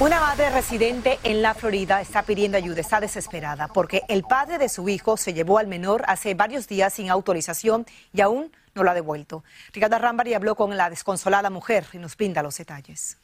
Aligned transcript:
Una 0.00 0.18
madre 0.18 0.48
residente 0.48 1.18
en 1.24 1.42
la 1.42 1.52
Florida 1.52 2.00
está 2.00 2.22
pidiendo 2.22 2.56
ayuda, 2.56 2.80
está 2.80 3.00
desesperada 3.00 3.68
porque 3.68 4.00
el 4.08 4.22
padre 4.22 4.56
de 4.56 4.70
su 4.70 4.88
hijo 4.88 5.18
se 5.18 5.34
llevó 5.34 5.58
al 5.58 5.66
menor 5.66 6.04
hace 6.06 6.32
varios 6.32 6.66
días 6.66 6.94
sin 6.94 7.10
autorización 7.10 7.84
y 8.14 8.22
aún 8.22 8.50
no 8.74 8.82
lo 8.82 8.90
ha 8.90 8.94
devuelto. 8.94 9.44
Ricardo 9.74 9.98
Rambari 9.98 10.32
habló 10.32 10.54
con 10.54 10.74
la 10.78 10.88
desconsolada 10.88 11.50
mujer 11.50 11.84
y 11.92 11.98
nos 11.98 12.16
brinda 12.16 12.42
los 12.42 12.56
detalles. 12.56 13.18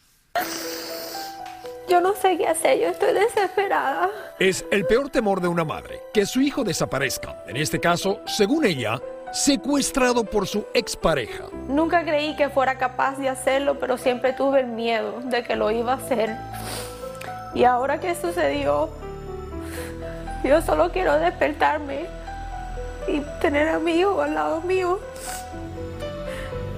Yo 1.88 2.02
no 2.02 2.14
sé 2.14 2.36
qué 2.36 2.46
hacer, 2.46 2.78
yo 2.78 2.88
estoy 2.88 3.14
desesperada. 3.14 4.10
Es 4.38 4.66
el 4.70 4.84
peor 4.84 5.08
temor 5.08 5.40
de 5.40 5.48
una 5.48 5.64
madre, 5.64 6.02
que 6.12 6.26
su 6.26 6.42
hijo 6.42 6.62
desaparezca. 6.62 7.42
En 7.46 7.56
este 7.56 7.80
caso, 7.80 8.20
según 8.26 8.66
ella, 8.66 9.00
secuestrado 9.36 10.24
por 10.24 10.46
su 10.46 10.64
expareja. 10.72 11.44
Nunca 11.68 12.04
creí 12.04 12.34
que 12.36 12.48
fuera 12.48 12.78
capaz 12.78 13.18
de 13.18 13.28
hacerlo, 13.28 13.78
pero 13.78 13.98
siempre 13.98 14.32
tuve 14.32 14.60
el 14.60 14.68
miedo 14.68 15.20
de 15.24 15.42
que 15.44 15.56
lo 15.56 15.70
iba 15.70 15.92
a 15.92 15.96
hacer. 15.96 16.36
Y 17.54 17.64
ahora 17.64 18.00
que 18.00 18.14
sucedió, 18.14 18.88
yo 20.42 20.62
solo 20.62 20.90
quiero 20.90 21.18
despertarme 21.18 22.06
y 23.08 23.20
tener 23.40 23.68
a 23.68 23.78
mi 23.78 23.92
hijo 23.92 24.22
al 24.22 24.34
lado 24.34 24.62
mío 24.62 25.00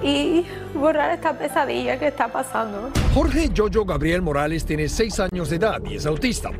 y 0.03 0.45
borrar 0.73 1.11
esta 1.11 1.37
pesadilla 1.37 1.97
que 1.97 2.07
está 2.07 2.27
pasando. 2.27 2.89
Jorge 3.13 3.49
Jojo 3.55 3.85
Gabriel 3.85 4.21
Morales 4.21 4.65
tiene 4.65 4.89
seis 4.89 5.19
años 5.19 5.49
de 5.49 5.55
edad 5.55 5.81
y 5.85 5.95
es 5.95 6.05
autista. 6.05 6.51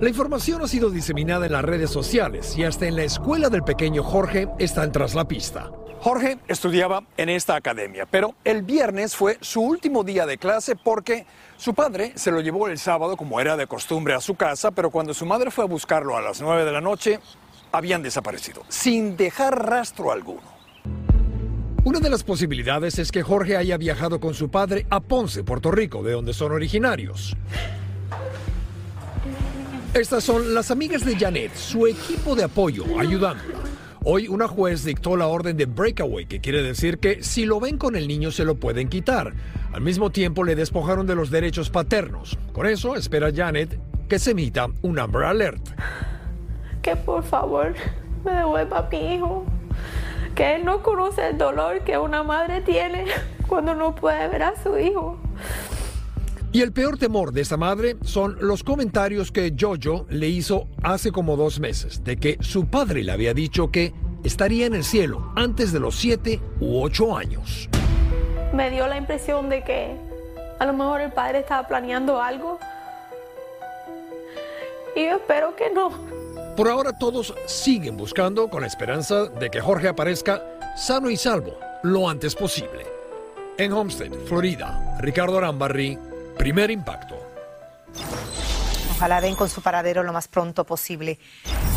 La 0.00 0.08
información 0.08 0.62
ha 0.62 0.68
sido 0.68 0.90
diseminada 0.90 1.46
en 1.46 1.52
las 1.52 1.64
redes 1.64 1.90
sociales 1.90 2.56
y 2.56 2.62
hasta 2.62 2.86
en 2.86 2.94
la 2.94 3.02
escuela 3.02 3.48
del 3.48 3.64
pequeño 3.64 4.04
Jorge 4.04 4.46
están 4.60 4.92
tras 4.92 5.16
la 5.16 5.26
pista. 5.26 5.72
Jorge 5.98 6.38
estudiaba 6.46 7.02
en 7.16 7.28
esta 7.28 7.56
academia, 7.56 8.06
pero 8.08 8.36
el 8.44 8.62
viernes 8.62 9.16
fue 9.16 9.38
su 9.40 9.60
último 9.60 10.04
día 10.04 10.24
de 10.24 10.38
clase 10.38 10.76
porque 10.76 11.26
su 11.56 11.74
padre 11.74 12.12
se 12.14 12.30
lo 12.30 12.40
llevó 12.40 12.68
el 12.68 12.78
sábado 12.78 13.16
como 13.16 13.40
era 13.40 13.56
de 13.56 13.66
costumbre 13.66 14.14
a 14.14 14.20
su 14.20 14.36
casa, 14.36 14.70
pero 14.70 14.92
cuando 14.92 15.14
su 15.14 15.26
madre 15.26 15.50
fue 15.50 15.64
a 15.64 15.66
buscarlo 15.66 16.16
a 16.16 16.22
las 16.22 16.40
9 16.40 16.64
de 16.64 16.70
la 16.70 16.80
noche, 16.80 17.18
habían 17.72 18.00
desaparecido, 18.00 18.62
sin 18.68 19.16
dejar 19.16 19.68
rastro 19.68 20.12
alguno. 20.12 20.46
Una 21.82 21.98
de 21.98 22.08
las 22.08 22.22
posibilidades 22.22 23.00
es 23.00 23.10
que 23.10 23.24
Jorge 23.24 23.56
haya 23.56 23.76
viajado 23.76 24.20
con 24.20 24.34
su 24.34 24.48
padre 24.48 24.86
a 24.90 25.00
Ponce, 25.00 25.42
Puerto 25.42 25.72
Rico, 25.72 26.04
de 26.04 26.12
donde 26.12 26.34
son 26.34 26.52
originarios. 26.52 27.36
Estas 29.94 30.22
son 30.22 30.54
las 30.54 30.70
amigas 30.70 31.04
de 31.04 31.16
Janet, 31.16 31.54
su 31.54 31.86
equipo 31.86 32.36
de 32.36 32.44
apoyo, 32.44 32.84
ayudándola. 32.98 33.58
Hoy 34.04 34.28
una 34.28 34.46
juez 34.46 34.84
dictó 34.84 35.16
la 35.16 35.26
orden 35.26 35.56
de 35.56 35.64
breakaway, 35.64 36.26
que 36.26 36.40
quiere 36.40 36.62
decir 36.62 36.98
que 36.98 37.22
si 37.22 37.46
lo 37.46 37.58
ven 37.58 37.78
con 37.78 37.96
el 37.96 38.06
niño 38.06 38.30
se 38.30 38.44
lo 38.44 38.54
pueden 38.56 38.88
quitar. 38.88 39.32
Al 39.72 39.80
mismo 39.80 40.10
tiempo 40.10 40.44
le 40.44 40.54
despojaron 40.54 41.06
de 41.06 41.14
los 41.14 41.30
derechos 41.30 41.70
paternos. 41.70 42.38
Con 42.52 42.66
eso 42.66 42.96
espera 42.96 43.32
Janet 43.34 43.80
que 44.08 44.18
se 44.18 44.32
emita 44.32 44.68
un 44.82 44.98
Amber 44.98 45.24
Alert. 45.24 45.66
Que 46.82 46.94
por 46.94 47.24
favor 47.24 47.74
me 48.24 48.32
devuelva 48.32 48.78
a 48.78 48.88
mi 48.90 49.14
hijo. 49.14 49.46
Que 50.34 50.56
él 50.56 50.64
no 50.66 50.82
conoce 50.82 51.28
el 51.28 51.38
dolor 51.38 51.80
que 51.80 51.98
una 51.98 52.22
madre 52.22 52.60
tiene 52.60 53.06
cuando 53.48 53.74
no 53.74 53.94
puede 53.94 54.28
ver 54.28 54.42
a 54.42 54.62
su 54.62 54.78
hijo. 54.78 55.18
Y 56.50 56.62
el 56.62 56.72
peor 56.72 56.96
temor 56.96 57.32
de 57.32 57.42
esta 57.42 57.58
madre 57.58 57.96
son 58.02 58.38
los 58.40 58.64
comentarios 58.64 59.30
que 59.30 59.54
Jojo 59.58 60.06
le 60.08 60.28
hizo 60.28 60.66
hace 60.82 61.12
como 61.12 61.36
dos 61.36 61.60
meses, 61.60 62.02
de 62.04 62.16
que 62.16 62.38
su 62.40 62.68
padre 62.68 63.02
le 63.02 63.12
había 63.12 63.34
dicho 63.34 63.70
que 63.70 63.92
estaría 64.24 64.64
en 64.64 64.74
el 64.74 64.82
cielo 64.82 65.30
antes 65.36 65.72
de 65.72 65.80
los 65.80 65.96
siete 65.96 66.40
u 66.58 66.80
ocho 66.80 67.16
años. 67.16 67.68
Me 68.54 68.70
dio 68.70 68.86
la 68.86 68.96
impresión 68.96 69.50
de 69.50 69.62
que 69.62 69.94
a 70.58 70.64
lo 70.64 70.72
mejor 70.72 71.02
el 71.02 71.12
padre 71.12 71.40
estaba 71.40 71.68
planeando 71.68 72.20
algo. 72.20 72.58
Y 74.96 75.04
yo 75.04 75.16
espero 75.16 75.54
que 75.54 75.70
no. 75.70 75.90
Por 76.56 76.68
ahora 76.68 76.96
todos 76.98 77.34
siguen 77.46 77.98
buscando 77.98 78.48
con 78.48 78.62
la 78.62 78.66
esperanza 78.66 79.26
de 79.26 79.50
que 79.50 79.60
Jorge 79.60 79.88
aparezca 79.88 80.42
sano 80.76 81.10
y 81.10 81.16
salvo 81.18 81.58
lo 81.82 82.08
antes 82.08 82.34
posible. 82.34 82.86
En 83.58 83.72
Homestead, 83.72 84.12
Florida, 84.26 84.96
Ricardo 85.00 85.38
Arambarri, 85.38 85.98
Primer 86.38 86.70
impacto. 86.70 87.16
Ojalá 88.92 89.20
den 89.20 89.34
con 89.34 89.48
su 89.48 89.60
paradero 89.60 90.04
lo 90.04 90.12
más 90.12 90.28
pronto 90.28 90.64
posible. 90.64 91.18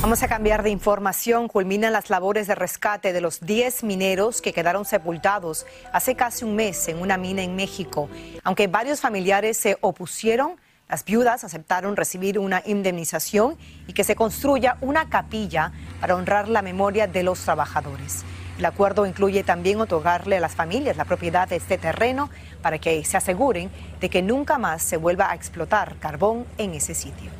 Vamos 0.02 0.22
a 0.22 0.28
cambiar 0.28 0.62
de 0.62 0.70
información. 0.70 1.48
Culminan 1.48 1.92
las 1.94 2.12
labores 2.12 2.46
de 2.46 2.54
rescate 2.54 3.12
de 3.12 3.22
los 3.22 3.42
10 3.42 3.84
mineros 3.84 4.40
que 4.40 4.54
quedaron 4.54 4.86
sepultados 4.86 5.66
hace 5.92 6.16
casi 6.16 6.46
un 6.46 6.56
mes 6.56 6.88
en 6.88 7.02
una 7.02 7.18
mina 7.18 7.42
en 7.42 7.56
México. 7.56 8.08
Aunque 8.44 8.68
varios 8.68 9.02
familiares 9.02 9.58
se 9.58 9.78
opusieron, 9.82 10.58
las 10.88 11.06
viudas 11.06 11.44
aceptaron 11.44 11.96
recibir 11.96 12.38
una 12.38 12.62
indemnización 12.66 13.58
y 13.88 13.94
que 13.94 14.04
se 14.04 14.16
construya 14.16 14.78
una 14.82 15.10
capilla 15.10 15.72
para 16.00 16.16
honrar 16.16 16.50
la 16.50 16.62
memoria 16.62 17.08
de 17.08 17.24
los 17.24 17.40
trabajadores. 17.40 18.24
El 18.62 18.66
acuerdo 18.66 19.08
incluye 19.08 19.44
también 19.44 19.82
otorgarle 19.82 20.38
a 20.38 20.40
las 20.40 20.54
familias 20.54 20.96
la 20.96 21.06
propiedad 21.06 21.48
de 21.48 21.56
este 21.56 21.80
terreno 21.80 22.30
para 22.62 22.78
que 22.78 23.04
se 23.04 23.18
aseguren 23.18 23.72
de 24.00 24.08
que 24.08 24.22
nunca 24.22 24.60
más 24.60 24.84
se 24.84 24.98
vuelva 24.98 25.32
a 25.32 25.34
explotar 25.34 25.96
carbón 25.96 26.46
en 26.60 26.76
ese 26.76 26.94
sitio. 26.94 27.32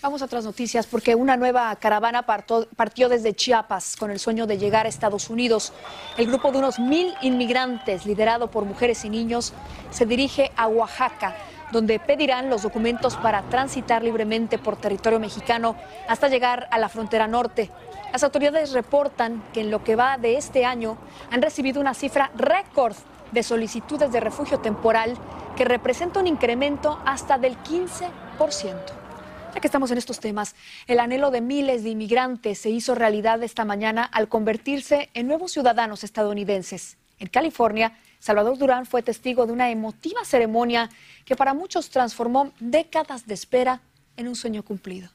Vamos 0.00 0.22
a 0.22 0.24
otras 0.24 0.46
noticias 0.46 0.86
porque 0.86 1.14
una 1.14 1.36
nueva 1.36 1.76
caravana 1.76 2.24
partió 2.24 3.10
desde 3.10 3.34
Chiapas 3.34 3.94
con 3.94 4.10
el 4.10 4.18
sueño 4.18 4.46
de 4.46 4.56
llegar 4.56 4.86
a 4.86 4.88
Estados 4.88 5.28
Unidos. 5.28 5.74
El 6.16 6.28
grupo 6.28 6.50
de 6.50 6.60
unos 6.60 6.78
mil 6.78 7.12
inmigrantes, 7.20 8.06
liderado 8.06 8.50
por 8.50 8.64
mujeres 8.64 9.04
y 9.04 9.10
niños, 9.10 9.52
se 9.90 10.06
dirige 10.06 10.50
a 10.56 10.66
Oaxaca, 10.66 11.36
donde 11.72 11.98
pedirán 11.98 12.50
los 12.50 12.62
documentos 12.62 13.16
para 13.16 13.42
transitar 13.42 14.02
libremente 14.02 14.58
por 14.58 14.76
territorio 14.76 15.18
mexicano 15.18 15.76
hasta 16.08 16.28
llegar 16.28 16.68
a 16.70 16.78
la 16.78 16.88
frontera 16.88 17.26
norte. 17.26 17.70
Las 18.12 18.22
autoridades 18.22 18.72
reportan 18.72 19.42
que 19.52 19.60
en 19.60 19.70
lo 19.70 19.82
que 19.82 19.96
va 19.96 20.16
de 20.18 20.36
este 20.36 20.64
año 20.64 20.96
han 21.30 21.42
recibido 21.42 21.80
una 21.80 21.94
cifra 21.94 22.30
récord 22.36 22.94
de 23.32 23.42
solicitudes 23.42 24.12
de 24.12 24.20
refugio 24.20 24.60
temporal 24.60 25.16
que 25.56 25.64
representa 25.64 26.20
un 26.20 26.26
incremento 26.26 27.00
hasta 27.04 27.38
del 27.38 27.56
15%. 27.62 28.10
Ya 29.54 29.60
que 29.60 29.66
estamos 29.66 29.90
en 29.90 29.98
estos 29.98 30.20
temas, 30.20 30.54
el 30.86 31.00
anhelo 31.00 31.30
de 31.30 31.40
miles 31.40 31.82
de 31.82 31.90
inmigrantes 31.90 32.58
se 32.58 32.70
hizo 32.70 32.94
realidad 32.94 33.42
esta 33.42 33.64
mañana 33.64 34.04
al 34.04 34.28
convertirse 34.28 35.08
en 35.14 35.26
nuevos 35.26 35.52
ciudadanos 35.52 36.04
estadounidenses. 36.04 36.98
En 37.18 37.28
California, 37.28 37.98
Salvador 38.26 38.58
Durán 38.58 38.86
fue 38.86 39.04
testigo 39.04 39.46
de 39.46 39.52
una 39.52 39.70
emotiva 39.70 40.24
ceremonia 40.24 40.90
que 41.24 41.36
para 41.36 41.54
muchos 41.54 41.90
transformó 41.90 42.50
décadas 42.58 43.24
de 43.24 43.34
espera 43.34 43.80
en 44.16 44.26
un 44.26 44.34
sueño 44.34 44.64
cumplido. 44.64 45.08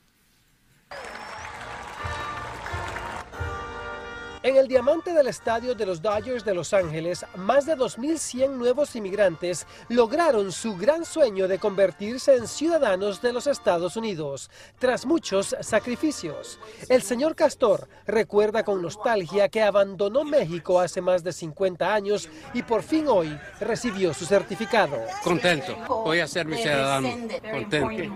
En 4.43 4.57
el 4.57 4.67
diamante 4.67 5.13
del 5.13 5.27
estadio 5.27 5.75
de 5.75 5.85
los 5.85 6.01
Dodgers 6.01 6.43
de 6.43 6.55
Los 6.55 6.73
Ángeles, 6.73 7.23
más 7.35 7.67
de 7.67 7.77
2.100 7.77 8.49
nuevos 8.49 8.95
inmigrantes 8.95 9.67
lograron 9.87 10.51
su 10.51 10.75
gran 10.75 11.05
sueño 11.05 11.47
de 11.47 11.59
convertirse 11.59 12.35
en 12.35 12.47
ciudadanos 12.47 13.21
de 13.21 13.33
los 13.33 13.45
Estados 13.45 13.97
Unidos, 13.97 14.49
tras 14.79 15.05
muchos 15.05 15.55
sacrificios. 15.59 16.57
El 16.89 17.03
señor 17.03 17.35
Castor 17.35 17.87
recuerda 18.07 18.63
con 18.63 18.81
nostalgia 18.81 19.47
que 19.47 19.61
abandonó 19.61 20.23
México 20.23 20.79
hace 20.79 21.01
más 21.01 21.23
de 21.23 21.33
50 21.33 21.93
años 21.93 22.27
y 22.55 22.63
por 22.63 22.81
fin 22.81 23.09
hoy 23.09 23.37
recibió 23.59 24.11
su 24.11 24.25
certificado. 24.25 24.97
Contento, 25.23 25.75
voy 25.87 26.19
a 26.19 26.25
ser 26.25 26.47
mi 26.47 26.57
ciudadano, 26.57 27.11
contento, 27.51 28.15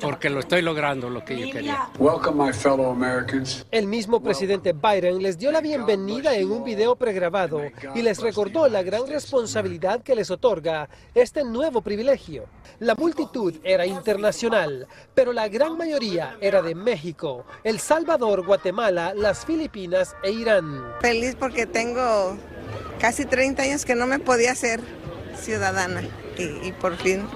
porque 0.00 0.30
lo 0.30 0.40
estoy 0.40 0.62
logrando 0.62 1.10
lo 1.10 1.22
que 1.22 1.38
yo 1.38 1.52
quería. 1.52 1.90
El 3.70 3.86
mismo 3.86 4.22
presidente 4.22 4.72
Biden 4.72 4.93
les 5.02 5.38
dio 5.38 5.50
la 5.50 5.60
bienvenida 5.60 6.36
en 6.36 6.52
un 6.52 6.62
video 6.62 6.94
pregrabado 6.94 7.60
y 7.96 8.02
les 8.02 8.20
recordó 8.20 8.68
la 8.68 8.84
gran 8.84 9.08
responsabilidad 9.08 10.02
que 10.02 10.14
les 10.14 10.30
otorga 10.30 10.88
este 11.16 11.42
nuevo 11.42 11.80
privilegio. 11.80 12.44
La 12.78 12.94
multitud 12.94 13.54
era 13.64 13.86
internacional, 13.86 14.86
pero 15.12 15.32
la 15.32 15.48
gran 15.48 15.76
mayoría 15.76 16.36
era 16.40 16.62
de 16.62 16.76
México, 16.76 17.44
El 17.64 17.80
Salvador, 17.80 18.46
Guatemala, 18.46 19.14
las 19.14 19.44
Filipinas 19.44 20.14
e 20.22 20.30
Irán. 20.30 20.84
Feliz 21.00 21.34
porque 21.34 21.66
tengo 21.66 22.36
casi 23.00 23.24
30 23.24 23.64
años 23.64 23.84
que 23.84 23.96
no 23.96 24.06
me 24.06 24.20
podía 24.20 24.54
ser 24.54 24.80
ciudadana 25.36 26.02
y, 26.38 26.68
y 26.68 26.72
por 26.72 26.96
fin 26.96 27.26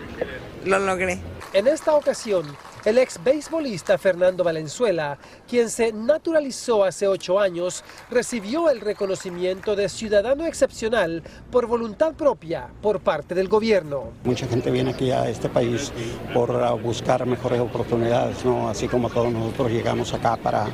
lo 0.64 0.78
logré. 0.78 1.18
En 1.54 1.66
esta 1.66 1.94
ocasión, 1.94 2.46
el 2.88 2.96
ex 2.96 3.22
beisbolista 3.22 3.98
Fernando 3.98 4.42
Valenzuela, 4.42 5.18
quien 5.46 5.68
se 5.68 5.92
naturalizó 5.92 6.84
hace 6.84 7.06
ocho 7.06 7.38
años, 7.38 7.84
recibió 8.10 8.70
el 8.70 8.80
reconocimiento 8.80 9.76
de 9.76 9.90
ciudadano 9.90 10.46
excepcional 10.46 11.22
por 11.50 11.66
voluntad 11.66 12.14
propia 12.14 12.68
por 12.80 13.00
parte 13.00 13.34
del 13.34 13.46
gobierno. 13.46 14.04
Mucha 14.24 14.46
gente 14.46 14.70
viene 14.70 14.92
aquí 14.92 15.10
a 15.10 15.28
este 15.28 15.50
país 15.50 15.92
por 16.32 16.50
uh, 16.50 16.78
buscar 16.78 17.26
mejores 17.26 17.60
oportunidades, 17.60 18.42
¿no? 18.42 18.70
así 18.70 18.88
como 18.88 19.10
todos 19.10 19.30
nosotros 19.30 19.70
llegamos 19.70 20.14
acá 20.14 20.38
para, 20.38 20.68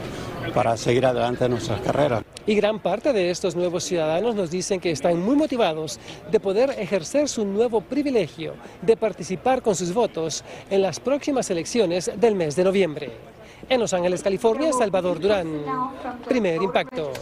para 0.52 0.76
seguir 0.76 1.06
adelante 1.06 1.44
en 1.44 1.52
nuestras 1.52 1.81
carreras. 1.81 2.25
Y 2.46 2.55
gran 2.55 2.79
parte 2.81 3.12
de 3.12 3.31
estos 3.31 3.56
nuevos 3.56 3.85
ciudadanos 3.85 4.35
nos 4.35 4.50
dicen 4.50 4.81
que 4.81 4.91
están 4.91 5.20
muy 5.20 5.37
motivados 5.37 5.99
de 6.31 6.41
poder 6.41 6.70
ejercer 6.79 7.29
su 7.29 7.44
nuevo 7.44 7.81
privilegio 7.81 8.55
de 8.82 8.96
participar 8.96 9.62
con 9.62 9.75
sus 9.75 9.94
votos 9.94 10.44
en 10.70 10.82
las 10.82 11.00
próximas 11.00 11.50
elecciones 11.50 12.11
del 12.17 12.35
mes 12.35 12.56
de 12.56 12.64
noviembre. 12.64 13.12
En 13.69 13.81
Los 13.81 13.94
Ángeles, 13.94 14.23
California, 14.23 14.73
Salvador 14.73 15.19
Durán. 15.19 15.64
Primer 16.29 16.61
impacto. 16.61 17.12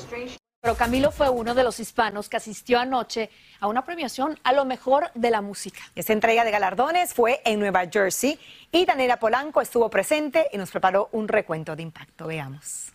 Pero 0.61 0.77
Camilo 0.77 1.11
fue 1.11 1.29
uno 1.29 1.55
de 1.55 1.65
los 1.65 1.81
hispanos 1.81 2.29
que 2.29 2.37
asistió 2.37 2.79
anoche 2.79 3.31
a 3.59 3.67
una 3.67 3.85
premiación 3.85 4.39
a 4.45 4.53
lo 4.53 4.65
mejor 4.65 5.11
de 5.15 5.31
la 5.31 5.41
música. 5.41 5.81
Esta 5.97 6.13
entrega 6.13 6.45
de 6.45 6.53
galardones 6.53 7.15
fue 7.15 7.41
en 7.45 7.59
Nueva 7.59 7.85
Jersey 7.91 8.39
y 8.71 8.85
Daniela 8.85 9.19
Polanco 9.19 9.61
estuvo 9.61 9.89
presente 9.91 10.47
y 10.53 10.59
nos 10.59 10.71
preparó 10.71 11.09
un 11.11 11.27
recuento 11.27 11.75
de 11.75 11.83
impacto. 11.83 12.29
Veamos. 12.29 12.93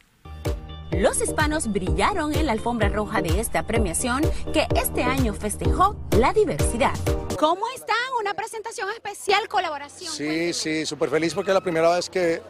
Los 0.91 1.21
hispanos 1.21 1.67
brillaron 1.71 2.33
en 2.33 2.45
la 2.45 2.53
alfombra 2.53 2.89
roja 2.89 3.21
de 3.21 3.39
esta 3.39 3.63
premiación 3.63 4.21
que 4.53 4.67
este 4.75 5.03
año 5.03 5.33
festejó 5.33 5.95
la 6.11 6.33
diversidad. 6.33 6.93
¿Cómo 7.37 7.67
están? 7.75 7.95
Una 8.19 8.33
presentación 8.33 8.89
especial, 8.91 9.47
colaboración. 9.47 10.11
Sí, 10.11 10.53
sí, 10.53 10.85
súper 10.85 11.09
feliz 11.09 11.33
porque 11.33 11.51
es 11.51 11.55
la 11.55 11.61
primera 11.61 11.93
vez 11.93 12.09
que, 12.09 12.41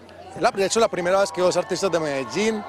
de 0.56 0.66
hecho 0.66 0.80
la 0.80 0.88
primera 0.88 1.20
vez 1.20 1.32
que 1.32 1.42
dos 1.42 1.58
artistas 1.58 1.92
de 1.92 2.00
Medellín 2.00 2.64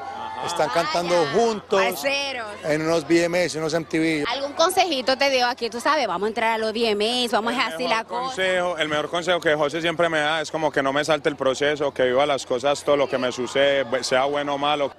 están 0.46 0.68
cantando 0.70 1.14
juntos 1.34 1.82
Parceros. 1.82 2.46
en 2.64 2.82
unos 2.82 3.06
BMS, 3.06 3.56
unos 3.56 3.74
MTV. 3.74 4.24
¿Algún 4.28 4.52
consejito 4.52 5.16
te 5.18 5.30
dio 5.30 5.46
aquí? 5.46 5.68
Tú 5.70 5.80
sabes, 5.80 6.06
vamos 6.06 6.26
a 6.26 6.28
entrar 6.28 6.52
a 6.52 6.58
los 6.58 6.72
VMAs, 6.72 7.30
vamos 7.32 7.54
a 7.54 7.66
así 7.66 7.86
la 7.88 8.04
cosa. 8.04 8.26
consejo, 8.34 8.78
el 8.78 8.88
mejor 8.88 9.10
consejo 9.10 9.40
que 9.40 9.54
José 9.54 9.80
siempre 9.80 10.08
me 10.08 10.20
da 10.20 10.40
es 10.40 10.50
como 10.50 10.70
que 10.70 10.82
no 10.82 10.92
me 10.92 11.04
salte 11.04 11.28
el 11.28 11.36
proceso, 11.36 11.92
que 11.92 12.04
viva 12.04 12.24
las 12.26 12.46
cosas, 12.46 12.82
todo 12.84 12.96
lo 12.96 13.08
que 13.08 13.18
me 13.18 13.32
sucede, 13.32 13.84
sea 14.04 14.24
bueno 14.24 14.54
o 14.54 14.58
malo. 14.58 14.92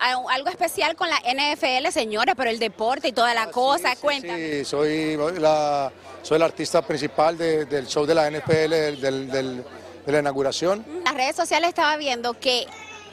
A- 0.00 0.32
algo 0.34 0.48
especial 0.48 0.96
con 0.96 1.08
la 1.08 1.18
NFL, 1.24 1.90
señores, 1.92 2.34
pero 2.36 2.50
el 2.50 2.58
deporte 2.58 3.08
y 3.08 3.12
toda 3.12 3.34
la 3.34 3.50
cosa, 3.50 3.94
cuéntame. 3.96 4.58
Sí, 4.60 4.64
soy 4.64 5.16
la, 5.38 5.92
soy 6.22 6.36
el 6.36 6.42
artista 6.42 6.82
principal 6.82 7.36
de- 7.38 7.64
del 7.66 7.86
show 7.86 8.06
de 8.06 8.14
la 8.14 8.26
NFL, 8.30 8.70
del- 8.70 9.00
del- 9.00 9.30
del- 9.30 9.64
de 10.06 10.12
la 10.12 10.18
inauguración. 10.18 10.84
En 10.86 11.04
las 11.04 11.14
redes 11.14 11.36
sociales 11.36 11.68
estaba 11.70 11.96
viendo 11.96 12.38
que 12.38 12.66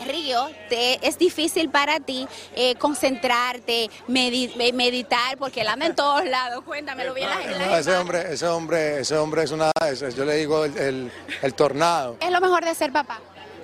Río, 0.06 0.50
te- 0.70 1.06
es 1.08 1.18
difícil 1.18 1.70
para 1.70 2.00
ti 2.00 2.28
eh, 2.56 2.76
concentrarte, 2.76 3.90
medi- 4.08 4.52
eh, 4.60 4.74
meditar, 4.74 5.38
porque 5.38 5.62
él 5.62 5.68
anda 5.68 5.86
en 5.86 5.96
todos 5.96 6.26
lados. 6.26 6.64
Cuéntamelo 6.64 7.14
bien. 7.14 7.30
la- 7.30 7.40
la- 7.58 7.66
No, 7.68 7.78
ese 7.78 7.96
hombre, 7.96 8.34
ese 8.34 8.48
hombre, 8.48 9.00
ese 9.02 9.18
hombre 9.18 9.44
es 9.44 9.52
una, 9.52 9.72
es- 9.90 10.16
yo 10.16 10.26
le 10.26 10.36
digo 10.36 10.66
el, 10.66 10.78
el- 10.78 11.12
el 11.42 11.54
tornado. 11.54 12.18
¿Qué 12.20 12.26
es 12.28 12.32
lo 12.32 12.42
mejor 12.42 12.64
de 12.66 12.74
ser 12.76 12.92
papá? 12.92 13.20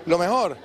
Lo 0.05 0.17
mejor, 0.17 0.57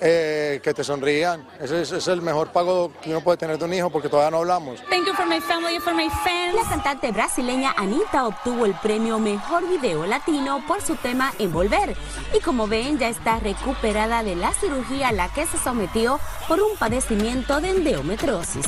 eh, 0.00 0.60
que 0.62 0.74
te 0.74 0.84
sonrían. 0.84 1.46
Ese 1.60 1.82
es, 1.82 2.08
el 2.08 2.22
mejor 2.22 2.52
pago 2.52 2.92
que 3.02 3.10
uno 3.10 3.20
puede 3.20 3.38
tener 3.38 3.58
de 3.58 3.64
un 3.64 3.74
hijo 3.74 3.90
porque 3.90 4.08
todavía 4.08 4.30
no 4.30 4.38
hablamos. 4.38 4.80
Thank 4.88 5.06
you 5.06 5.14
for 5.14 5.26
my 5.26 5.40
family 5.40 5.76
and 5.76 5.84
for 5.84 5.94
my 5.94 6.08
fans. 6.24 6.54
La 6.54 6.68
cantante 6.68 7.12
brasileña 7.12 7.74
Anita 7.76 8.26
obtuvo 8.26 8.66
el 8.66 8.74
premio 8.74 9.18
Mejor 9.18 9.68
Video 9.68 10.06
Latino 10.06 10.62
por 10.66 10.82
su 10.82 10.96
tema 10.96 11.32
Envolver. 11.38 11.96
Y 12.34 12.40
como 12.40 12.66
ven, 12.66 12.98
ya 12.98 13.08
está 13.08 13.38
recuperada 13.38 14.22
de 14.22 14.36
la 14.36 14.52
cirugía 14.52 15.08
a 15.08 15.12
la 15.12 15.28
que 15.28 15.46
se 15.46 15.58
sometió 15.58 16.18
por 16.48 16.60
un 16.60 16.76
padecimiento 16.78 17.60
de 17.60 17.70
endometriosis. 17.70 18.66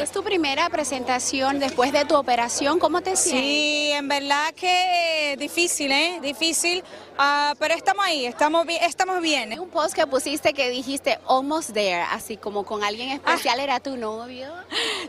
Es 0.00 0.10
tu 0.10 0.22
primera 0.22 0.68
presentación 0.68 1.58
después 1.60 1.92
de 1.92 2.04
tu 2.04 2.16
operación. 2.16 2.78
¿Cómo 2.78 3.00
te 3.00 3.16
sientes? 3.16 3.44
Sí, 3.44 3.90
en 3.92 4.06
verdad 4.08 4.52
que 4.54 5.36
difícil, 5.38 5.92
¿eh? 5.92 6.18
Difícil, 6.20 6.82
ah, 7.16 7.54
pero 7.58 7.74
estamos 7.74 8.04
ahí, 8.04 8.26
estamos, 8.26 8.66
bi- 8.66 8.76
estamos 8.76 9.20
bien. 9.22 9.58
Un 9.58 9.68
post 9.70 9.94
que 9.94 10.06
pusiste 10.06 10.52
que 10.52 10.68
dijiste 10.68 11.18
almost 11.28 11.72
there, 11.72 12.02
así 12.10 12.36
como 12.36 12.64
con 12.64 12.82
alguien 12.84 13.10
especial, 13.10 13.60
¿era 13.60 13.80
tu 13.80 13.96
novio? 13.96 14.48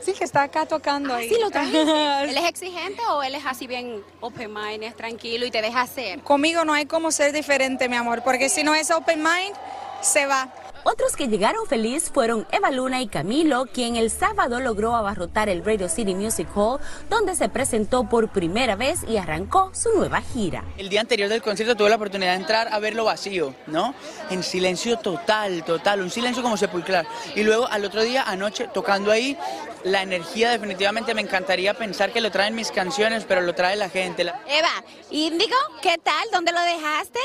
Sí, 0.01 0.13
que 0.13 0.23
está 0.23 0.43
acá 0.43 0.65
tocando 0.65 1.13
Ah, 1.13 1.17
ahí. 1.17 1.29
sí, 1.29 1.35
lo 1.41 1.49
trajiste. 1.49 1.79
¿Él 2.23 2.37
es 2.37 2.45
exigente 2.45 3.01
o 3.09 3.21
él 3.23 3.35
es 3.35 3.45
así 3.45 3.67
bien 3.67 4.03
open 4.21 4.53
mind, 4.53 4.83
es 4.83 4.95
tranquilo 4.95 5.45
y 5.45 5.51
te 5.51 5.61
deja 5.61 5.81
hacer? 5.81 6.21
Conmigo 6.21 6.63
no 6.63 6.73
hay 6.73 6.85
como 6.85 7.11
ser 7.11 7.33
diferente, 7.33 7.89
mi 7.89 7.95
amor, 7.97 8.21
porque 8.23 8.49
si 8.49 8.63
no 8.63 8.73
es 8.75 8.91
open 8.91 9.21
mind, 9.21 9.55
se 10.01 10.25
va. 10.25 10.47
Otros 10.87 11.15
que 11.15 11.27
llegaron 11.27 11.65
feliz 11.65 12.11
fueron 12.13 12.47
Eva 12.51 12.69
Luna 12.69 13.01
y 13.01 13.07
Camilo, 13.07 13.65
quien 13.65 13.95
el 13.95 14.11
sábado 14.11 14.59
logró 14.59 14.95
abarrotar 14.95 15.49
el 15.49 15.65
Radio 15.65 15.89
City 15.89 16.13
Music 16.13 16.47
Hall, 16.55 16.79
donde 17.09 17.35
se 17.35 17.49
presentó 17.49 18.07
por 18.07 18.29
primera 18.29 18.75
vez 18.75 18.99
y 19.09 19.17
arrancó 19.17 19.71
su 19.73 19.91
nueva 19.97 20.21
gira. 20.21 20.63
El 20.77 20.89
día 20.89 21.01
anterior 21.01 21.27
del 21.27 21.41
concierto 21.41 21.75
tuve 21.75 21.89
la 21.89 21.95
oportunidad 21.95 22.33
de 22.33 22.41
entrar 22.41 22.67
a 22.71 22.77
verlo 22.77 23.03
vacío, 23.03 23.55
¿no? 23.65 23.95
En 24.29 24.43
silencio 24.43 24.97
total, 24.99 25.63
total, 25.63 26.01
un 26.01 26.11
silencio 26.11 26.43
como 26.43 26.55
sepulcral. 26.55 27.07
Y 27.35 27.41
luego 27.41 27.65
al 27.67 27.83
otro 27.83 28.03
día, 28.03 28.21
anoche, 28.21 28.67
tocando 28.71 29.09
ahí, 29.09 29.35
la 29.83 30.03
energía 30.03 30.51
definitivamente 30.51 31.15
me 31.15 31.21
encantaría 31.21 31.73
pensar 31.73 32.11
que 32.13 32.21
lo 32.21 32.29
traen 32.29 32.53
mis 32.53 32.69
canciones, 32.69 33.25
pero 33.27 33.41
lo 33.41 33.55
trae 33.55 33.75
la 33.75 33.89
gente. 33.89 34.23
La- 34.23 34.39
Eva, 34.47 34.83
Índigo, 35.09 35.57
¿qué 35.81 35.97
tal? 35.97 36.27
¿Dónde 36.31 36.51
lo 36.51 36.61
dejaste? 36.61 37.19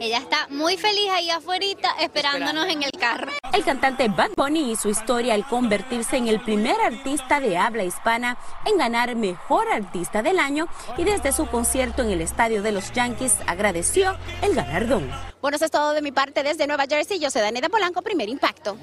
Ella 0.00 0.18
está 0.18 0.48
muy 0.50 0.76
feliz 0.76 1.08
ahí 1.10 1.30
afuera 1.30 1.64
esperándonos 2.00 2.66
en 2.66 2.82
el 2.82 2.90
carro. 2.92 3.30
El 3.52 3.64
cantante 3.64 4.08
Bad 4.08 4.30
Bunny 4.36 4.72
y 4.72 4.76
su 4.76 4.88
historia 4.88 5.34
al 5.34 5.46
convertirse 5.46 6.16
en 6.16 6.26
el 6.26 6.40
primer 6.40 6.80
artista 6.80 7.40
de 7.40 7.56
habla 7.56 7.84
hispana 7.84 8.36
en 8.66 8.76
ganar 8.76 9.14
Mejor 9.14 9.68
Artista 9.68 10.22
del 10.22 10.40
Año 10.40 10.66
y 10.98 11.04
desde 11.04 11.32
su 11.32 11.46
concierto 11.46 12.02
en 12.02 12.10
el 12.10 12.20
estadio 12.20 12.62
de 12.62 12.72
los 12.72 12.92
Yankees 12.92 13.36
agradeció 13.46 14.16
el 14.42 14.54
galardón. 14.54 15.10
Bueno, 15.40 15.56
eso 15.56 15.66
es 15.66 15.70
todo 15.70 15.92
de 15.92 16.02
mi 16.02 16.10
parte 16.10 16.42
desde 16.42 16.66
Nueva 16.66 16.86
Jersey. 16.88 17.20
Yo 17.20 17.30
soy 17.30 17.42
Daniela 17.42 17.68
Polanco, 17.68 18.02
Primer 18.02 18.28
Impacto. 18.28 18.76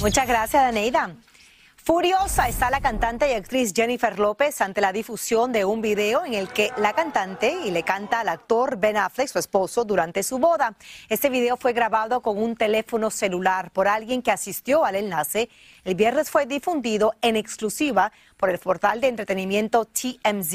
Muchas 0.00 0.26
gracias, 0.26 0.62
Daneida. 0.62 1.14
Furiosa 1.82 2.46
está 2.46 2.70
la 2.70 2.82
cantante 2.82 3.30
y 3.30 3.32
actriz 3.32 3.72
Jennifer 3.74 4.18
López 4.18 4.60
ante 4.60 4.82
la 4.82 4.92
difusión 4.92 5.50
de 5.50 5.64
un 5.64 5.80
video 5.80 6.26
en 6.26 6.34
el 6.34 6.48
que 6.48 6.70
la 6.76 6.92
cantante 6.92 7.56
y 7.64 7.70
le 7.70 7.84
canta 7.84 8.20
al 8.20 8.28
actor 8.28 8.76
Ben 8.76 8.98
Affleck, 8.98 9.28
su 9.28 9.38
esposo, 9.38 9.86
durante 9.86 10.22
su 10.22 10.38
boda. 10.38 10.74
Este 11.08 11.30
video 11.30 11.56
fue 11.56 11.72
grabado 11.72 12.20
con 12.20 12.36
un 12.36 12.54
teléfono 12.54 13.10
celular 13.10 13.70
por 13.70 13.88
alguien 13.88 14.20
que 14.20 14.30
asistió 14.30 14.84
al 14.84 14.94
enlace. 14.94 15.48
El 15.84 15.94
viernes 15.94 16.30
fue 16.30 16.46
difundido 16.46 17.14
en 17.22 17.36
exclusiva 17.36 18.12
por 18.36 18.50
el 18.50 18.58
portal 18.58 19.00
de 19.00 19.08
entretenimiento 19.08 19.86
TMZ 19.86 20.54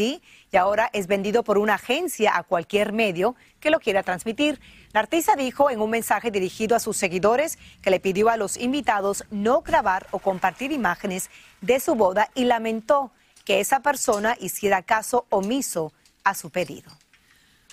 y 0.51 0.57
ahora 0.57 0.89
es 0.93 1.07
vendido 1.07 1.43
por 1.43 1.57
una 1.57 1.75
agencia 1.75 2.37
a 2.37 2.43
cualquier 2.43 2.93
medio 2.93 3.35
que 3.59 3.71
lo 3.71 3.79
quiera 3.79 4.03
transmitir. 4.03 4.59
La 4.93 4.99
artista 4.99 5.35
dijo 5.35 5.69
en 5.71 5.81
un 5.81 5.89
mensaje 5.89 6.29
dirigido 6.29 6.75
a 6.75 6.79
sus 6.79 6.97
seguidores 6.97 7.57
que 7.81 7.89
le 7.89 7.99
pidió 7.99 8.29
a 8.29 8.37
los 8.37 8.57
invitados 8.57 9.25
no 9.31 9.61
grabar 9.61 10.07
o 10.11 10.19
compartir 10.19 10.71
imágenes 10.71 11.29
de 11.61 11.79
su 11.79 11.95
boda 11.95 12.29
y 12.35 12.45
lamentó 12.45 13.11
que 13.45 13.59
esa 13.59 13.79
persona 13.79 14.35
hiciera 14.39 14.83
caso 14.83 15.25
omiso 15.29 15.91
a 16.23 16.33
su 16.33 16.49
pedido. 16.49 16.91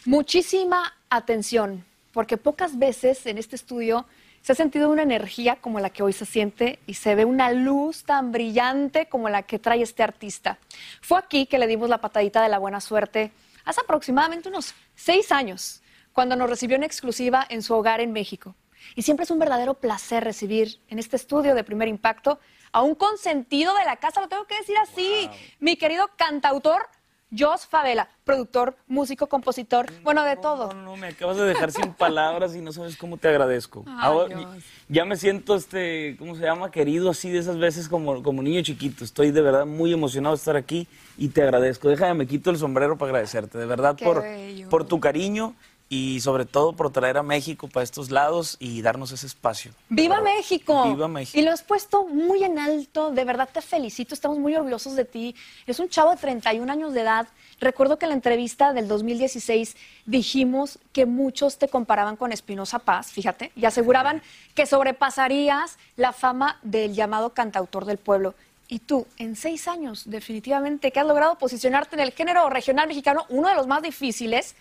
Muchísima 0.05 0.95
atención, 1.11 1.85
porque 2.13 2.37
pocas 2.37 2.79
veces 2.79 3.25
en 3.27 3.39
este 3.39 3.57
estudio 3.57 4.07
se 4.43 4.53
ha 4.53 4.55
sentido 4.57 4.91
una 4.91 5.03
energía 5.03 5.57
como 5.57 5.81
la 5.81 5.91
que 5.91 6.03
hoy 6.03 6.13
se 6.13 6.27
siente 6.27 6.81
y 6.87 6.95
se 6.95 7.15
ve 7.15 7.25
una 7.25 7.53
luz 7.53 8.05
tan 8.05 8.33
brillante 8.33 9.07
como 9.07 9.29
la 9.29 9.45
que 9.45 9.61
trae 9.61 9.83
este 9.83 10.03
artista. 10.03 10.59
Fue 11.01 11.19
aquí 11.19 11.47
que 11.47 11.59
le 11.59 11.69
dimos 11.69 11.89
la 11.89 12.01
patadita 12.01 12.43
de 12.43 12.49
la 12.49 12.59
buena 12.59 12.81
suerte 12.81 13.33
hace 13.65 13.81
aproximadamente 13.81 14.49
unos 14.49 14.75
seis 14.97 15.31
años, 15.31 15.81
cuando 16.13 16.35
nos 16.35 16.51
recibió 16.51 16.77
en 16.77 16.83
exclusiva 16.83 17.47
en 17.49 17.63
su 17.63 17.73
hogar 17.75 18.01
en 18.01 18.13
México. 18.13 18.57
Y 18.97 19.03
siempre 19.03 19.25
es 19.25 19.31
un 19.31 19.39
verdadero 19.39 19.75
placer 19.75 20.25
recibir 20.25 20.81
en 20.89 20.99
este 20.99 21.15
estudio 21.15 21.55
de 21.55 21.63
primer 21.63 21.87
impacto 21.87 22.41
a 22.73 22.83
un 22.83 22.97
consentido 22.97 23.75
de 23.77 23.85
la 23.85 23.97
casa, 23.97 24.21
lo 24.21 24.29
tengo 24.29 24.47
que 24.47 24.59
decir 24.59 24.77
así, 24.79 25.31
mi 25.61 25.77
querido 25.77 26.11
cantautor 26.17 26.89
Jos 27.37 27.67
Favela, 27.67 28.09
productor, 28.25 28.77
músico, 28.87 29.27
compositor, 29.27 29.87
bueno, 30.03 30.23
de 30.25 30.37
todo. 30.37 30.73
No, 30.75 30.83
no, 30.83 30.97
me 30.97 31.09
acabas 31.09 31.39
de 31.39 31.45
dejar 31.45 31.73
sin 31.73 31.95
palabras 31.95 32.55
y 32.55 32.61
no 32.61 32.73
sabes 32.73 32.97
cómo 32.97 33.17
te 33.17 33.29
agradezco. 33.29 33.85
Ahora, 33.99 34.37
ya 34.89 35.05
me 35.07 35.17
siento, 35.17 35.55
este, 35.55 36.17
¿cómo 36.19 36.37
se 36.37 36.43
llama? 36.43 36.71
Querido 36.71 37.09
así 37.09 37.31
de 37.31 37.39
esas 37.39 37.59
veces 37.59 37.89
como, 37.89 38.23
como 38.23 38.43
niño 38.43 38.61
chiquito. 38.63 39.03
Estoy 39.03 39.31
de 39.31 39.41
verdad 39.41 39.65
muy 39.65 39.93
emocionado 39.95 40.35
de 40.35 40.39
estar 40.39 40.57
aquí 40.57 40.87
y 41.17 41.29
te 41.29 41.43
agradezco. 41.43 41.89
Déjame, 41.89 42.15
me 42.15 42.27
quito 42.27 42.51
el 42.51 42.59
sombrero 42.59 42.99
para 42.99 43.11
agradecerte, 43.11 43.57
de 43.57 43.67
verdad, 43.67 43.97
por, 43.97 44.23
por 44.69 44.85
tu 44.85 45.01
cariño 45.01 45.55
y 45.93 46.21
sobre 46.21 46.47
todo 46.47 46.73
por 46.73 46.91
traer 46.91 47.19
a 47.19 47.23
México 47.23 47.69
para 47.69 47.85
estos 47.85 48.11
lados 48.11 48.57
y 48.59 48.81
darnos 48.81 49.13
ese 49.13 49.27
espacio. 49.27 49.73
¡Viva 49.91 50.23
México! 50.23 50.89
¡Viva 50.89 51.07
México! 51.07 51.39
Y 51.39 51.43
lo 51.43 51.51
has 51.51 51.63
puesto 51.63 52.07
muy 52.07 52.45
en 52.45 52.59
alto, 52.59 53.11
de 53.11 53.23
verdad 53.27 53.47
te 53.53 53.61
felicito, 53.61 54.15
estamos 54.15 54.39
muy 54.39 54.57
orgullosos 54.57 54.97
de 54.97 55.05
ti. 55.05 55.35
Es 55.67 55.81
un 55.81 55.91
chavo 55.91 56.13
de 56.13 56.17
31 56.17 56.73
años 56.73 56.95
de 56.95 57.03
edad. 57.03 57.29
Recuerdo 57.61 57.99
que 57.99 58.07
en 58.07 58.09
la 58.09 58.15
entrevista 58.15 58.73
del 58.73 58.89
2016 58.89 59.77
dijimos 60.07 60.79
que 60.95 61.05
muchos 61.05 61.59
te 61.59 61.69
comparaban 61.69 62.17
con 62.17 62.33
Espinosa 62.33 62.79
Paz, 62.79 63.13
fíjate, 63.13 63.53
y 63.55 63.67
aseguraban 63.67 64.23
que 64.55 64.65
sobrepasarías 64.65 65.77
la 65.97 66.15
fama 66.15 66.59
del 66.63 66.95
llamado 66.95 67.35
cantautor 67.35 67.85
del 67.85 67.99
pueblo. 67.99 68.35
Y 68.67 68.79
tú, 68.79 69.07
en 69.19 69.37
seis 69.37 69.69
años, 69.69 70.05
definitivamente, 70.07 70.91
que 70.91 71.01
has 71.01 71.07
logrado 71.07 71.37
posicionarte 71.37 71.97
en 71.97 72.01
el 72.01 72.13
género 72.13 72.49
regional 72.49 72.89
mexicano, 72.89 73.27
uno 73.29 73.51
de 73.51 73.57
los 73.57 73.67
más 73.67 73.83
difíciles, 73.83 74.55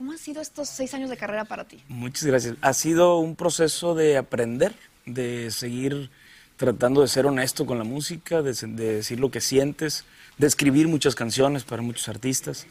¿Cómo 0.00 0.12
han 0.12 0.18
sido 0.18 0.40
estos 0.40 0.70
seis 0.70 0.94
años 0.94 1.10
de 1.10 1.18
carrera 1.18 1.44
para 1.44 1.64
ti? 1.64 1.78
Muchas 1.88 2.24
gracias. 2.24 2.56
Ha 2.62 2.72
sido 2.72 3.18
un 3.18 3.36
proceso 3.36 3.94
de 3.94 4.16
aprender, 4.16 4.72
de 5.04 5.50
seguir 5.50 6.08
tratando 6.56 7.02
de 7.02 7.08
ser 7.08 7.26
honesto 7.26 7.66
con 7.66 7.76
la 7.76 7.84
música, 7.84 8.40
de, 8.40 8.54
decir 8.54 9.20
lo 9.20 9.30
que 9.30 9.42
sientes, 9.42 10.06
de 10.38 10.46
escribir 10.46 10.88
muchas 10.88 11.14
canciones 11.14 11.64
para 11.64 11.82
muchos 11.82 12.08
artistas. 12.08 12.66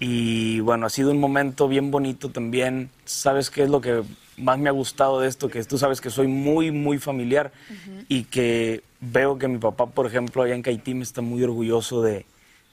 Y 0.00 0.58
bueno, 0.58 0.86
ha 0.86 0.90
sido 0.90 1.12
un 1.12 1.20
momento 1.20 1.68
bien 1.68 1.92
bonito 1.92 2.30
también. 2.30 2.90
¿Sabes 3.04 3.48
qué 3.48 3.62
es 3.62 3.70
lo 3.70 3.80
que 3.80 4.02
más 4.36 4.58
me 4.58 4.68
ha 4.68 4.72
gustado 4.72 5.20
de 5.20 5.28
esto? 5.28 5.48
Que 5.48 5.62
tú 5.62 5.78
sabes 5.78 6.00
que 6.00 6.10
soy 6.10 6.26
muy, 6.26 6.72
muy 6.72 6.98
familiar 6.98 7.52
y 8.08 8.24
que 8.24 8.82
veo 8.98 9.38
que 9.38 9.46
mi 9.46 9.58
papá, 9.58 9.86
por 9.86 10.08
ejemplo, 10.08 10.42
allá 10.42 10.56
en 10.56 10.62
Caití 10.62 10.94
me 10.94 11.04
está 11.04 11.20
muy 11.20 11.44
orgulloso 11.44 12.02
de, 12.02 12.26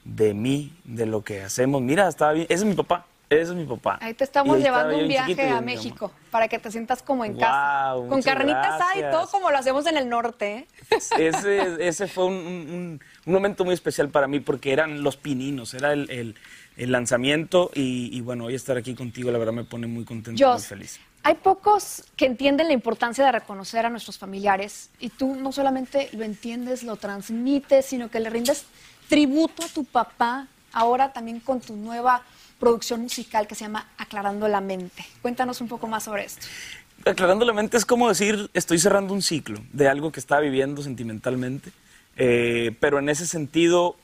de 0.04 0.34
mí, 0.34 0.72
de 0.82 1.06
lo 1.06 1.22
que 1.22 1.42
hacemos. 1.42 1.80
Mira, 1.80 2.08
estaba 2.08 2.32
bien. 2.32 2.46
Ese 2.48 2.64
es 2.64 2.64
mi 2.64 2.74
papá. 2.74 3.06
Ese 3.30 3.42
es 3.42 3.56
mi 3.56 3.64
papá. 3.64 3.96
Ahí 4.02 4.12
te 4.12 4.24
estamos 4.24 4.58
llevando 4.58 4.98
un 4.98 5.06
viaje 5.06 5.48
a 5.48 5.60
México 5.60 6.10
para 6.32 6.48
que 6.48 6.58
te 6.58 6.68
sientas 6.68 7.00
como 7.00 7.24
en 7.24 7.38
casa. 7.38 7.94
Con 8.08 8.20
carnitas 8.22 8.74
asada 8.74 8.98
y 8.98 9.02
todo 9.12 9.28
como 9.28 9.52
lo 9.52 9.56
hacemos 9.56 9.86
en 9.86 9.96
el 9.96 10.08
norte. 10.08 10.56
¿eh? 10.56 10.66
Ese, 11.16 11.86
ese 11.86 12.08
fue 12.08 12.24
un, 12.24 13.00
momento 13.24 13.64
muy 13.64 13.74
especial 13.74 14.08
para 14.08 14.26
mí 14.26 14.40
porque 14.40 14.72
eran 14.72 15.04
los 15.04 15.16
pininos, 15.16 15.74
era 15.74 15.92
el, 15.92 16.34
lanzamiento 16.76 17.70
y, 17.72 18.20
bueno, 18.22 18.46
hoy 18.46 18.56
estar 18.56 18.76
aquí 18.76 18.94
contigo 18.96 19.30
la 19.30 19.38
verdad 19.38 19.52
me 19.52 19.64
pone 19.64 19.86
muy 19.86 20.04
contento 20.04 20.42
y 20.42 20.44
muy 20.44 20.60
feliz. 20.60 20.98
Hay 21.22 21.34
pocos 21.34 22.02
que 22.16 22.26
entienden 22.26 22.66
la 22.66 22.72
importancia 22.72 23.24
de 23.24 23.30
reconocer 23.30 23.86
a 23.86 23.90
nuestros 23.90 24.18
familiares 24.18 24.90
y 24.98 25.10
tú 25.10 25.36
no 25.36 25.52
solamente 25.52 26.08
lo 26.14 26.24
entiendes, 26.24 26.82
lo 26.82 26.96
transmites, 26.96 27.86
sino 27.86 28.10
que 28.10 28.18
le 28.18 28.30
rindes 28.30 28.64
tributo 29.08 29.62
a 29.62 29.68
tu 29.68 29.84
papá 29.84 30.48
ahora 30.72 31.12
también 31.12 31.38
con 31.38 31.60
tu 31.60 31.76
nueva 31.76 32.22
producción 32.60 33.00
musical 33.00 33.48
que 33.48 33.56
se 33.56 33.64
llama 33.64 33.88
Aclarando 33.98 34.46
la 34.46 34.60
Mente. 34.60 35.04
Cuéntanos 35.22 35.60
un 35.60 35.66
poco 35.66 35.88
más 35.88 36.04
sobre 36.04 36.26
esto. 36.26 36.46
Aclarando 37.04 37.46
la 37.46 37.54
mente 37.54 37.78
es 37.78 37.86
como 37.86 38.08
decir, 38.08 38.50
estoy 38.52 38.78
cerrando 38.78 39.14
un 39.14 39.22
ciclo 39.22 39.58
de 39.72 39.88
algo 39.88 40.12
que 40.12 40.20
estaba 40.20 40.42
viviendo 40.42 40.82
sentimentalmente, 40.82 41.72
eh, 42.16 42.76
pero 42.78 42.98
en 42.98 43.08
ese 43.08 43.26
sentido, 43.26 43.96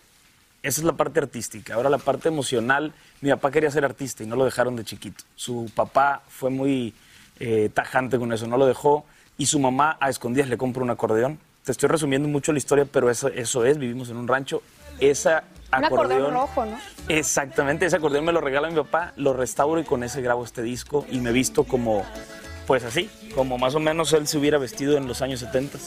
esa 0.62 0.80
es 0.80 0.84
la 0.84 0.94
parte 0.94 1.20
artística. 1.20 1.74
Ahora 1.74 1.90
la 1.90 1.98
parte 1.98 2.28
emocional, 2.28 2.94
mi 3.20 3.28
papá 3.28 3.50
quería 3.50 3.70
ser 3.70 3.84
artista 3.84 4.24
y 4.24 4.26
no 4.26 4.34
lo 4.34 4.46
dejaron 4.46 4.76
de 4.76 4.84
chiquito. 4.84 5.24
Su 5.34 5.70
papá 5.74 6.22
fue 6.26 6.48
muy 6.48 6.94
eh, 7.38 7.68
tajante 7.74 8.18
con 8.18 8.32
eso, 8.32 8.46
no 8.46 8.56
lo 8.56 8.66
dejó, 8.66 9.04
y 9.36 9.44
su 9.44 9.60
mamá 9.60 9.98
a 10.00 10.08
escondidas 10.08 10.48
le 10.48 10.56
compró 10.56 10.82
un 10.82 10.90
acordeón. 10.90 11.38
Te 11.64 11.72
estoy 11.72 11.90
resumiendo 11.90 12.28
mucho 12.28 12.52
la 12.52 12.58
historia, 12.58 12.86
pero 12.90 13.10
eso, 13.10 13.28
eso 13.28 13.66
es, 13.66 13.76
vivimos 13.76 14.08
en 14.08 14.16
un 14.16 14.26
rancho. 14.26 14.62
Esa 15.00 15.44
un 15.76 15.84
acordeón, 15.84 16.32
rojo, 16.32 16.64
¿no? 16.64 16.78
Exactamente, 17.08 17.86
ese 17.86 17.96
acordeón 17.96 18.24
me 18.24 18.32
lo 18.32 18.40
regala 18.40 18.68
mi 18.68 18.76
papá, 18.76 19.12
lo 19.16 19.32
restauro 19.32 19.80
y 19.80 19.84
con 19.84 20.02
ese 20.02 20.22
grabo 20.22 20.44
este 20.44 20.62
disco 20.62 21.06
y 21.10 21.20
me 21.20 21.32
visto 21.32 21.64
como, 21.64 22.04
pues 22.66 22.84
así, 22.84 23.10
como 23.34 23.58
más 23.58 23.74
o 23.74 23.80
menos 23.80 24.12
él 24.12 24.26
se 24.26 24.38
hubiera 24.38 24.58
vestido 24.58 24.96
en 24.96 25.06
los 25.06 25.22
años 25.22 25.40
70. 25.40 25.78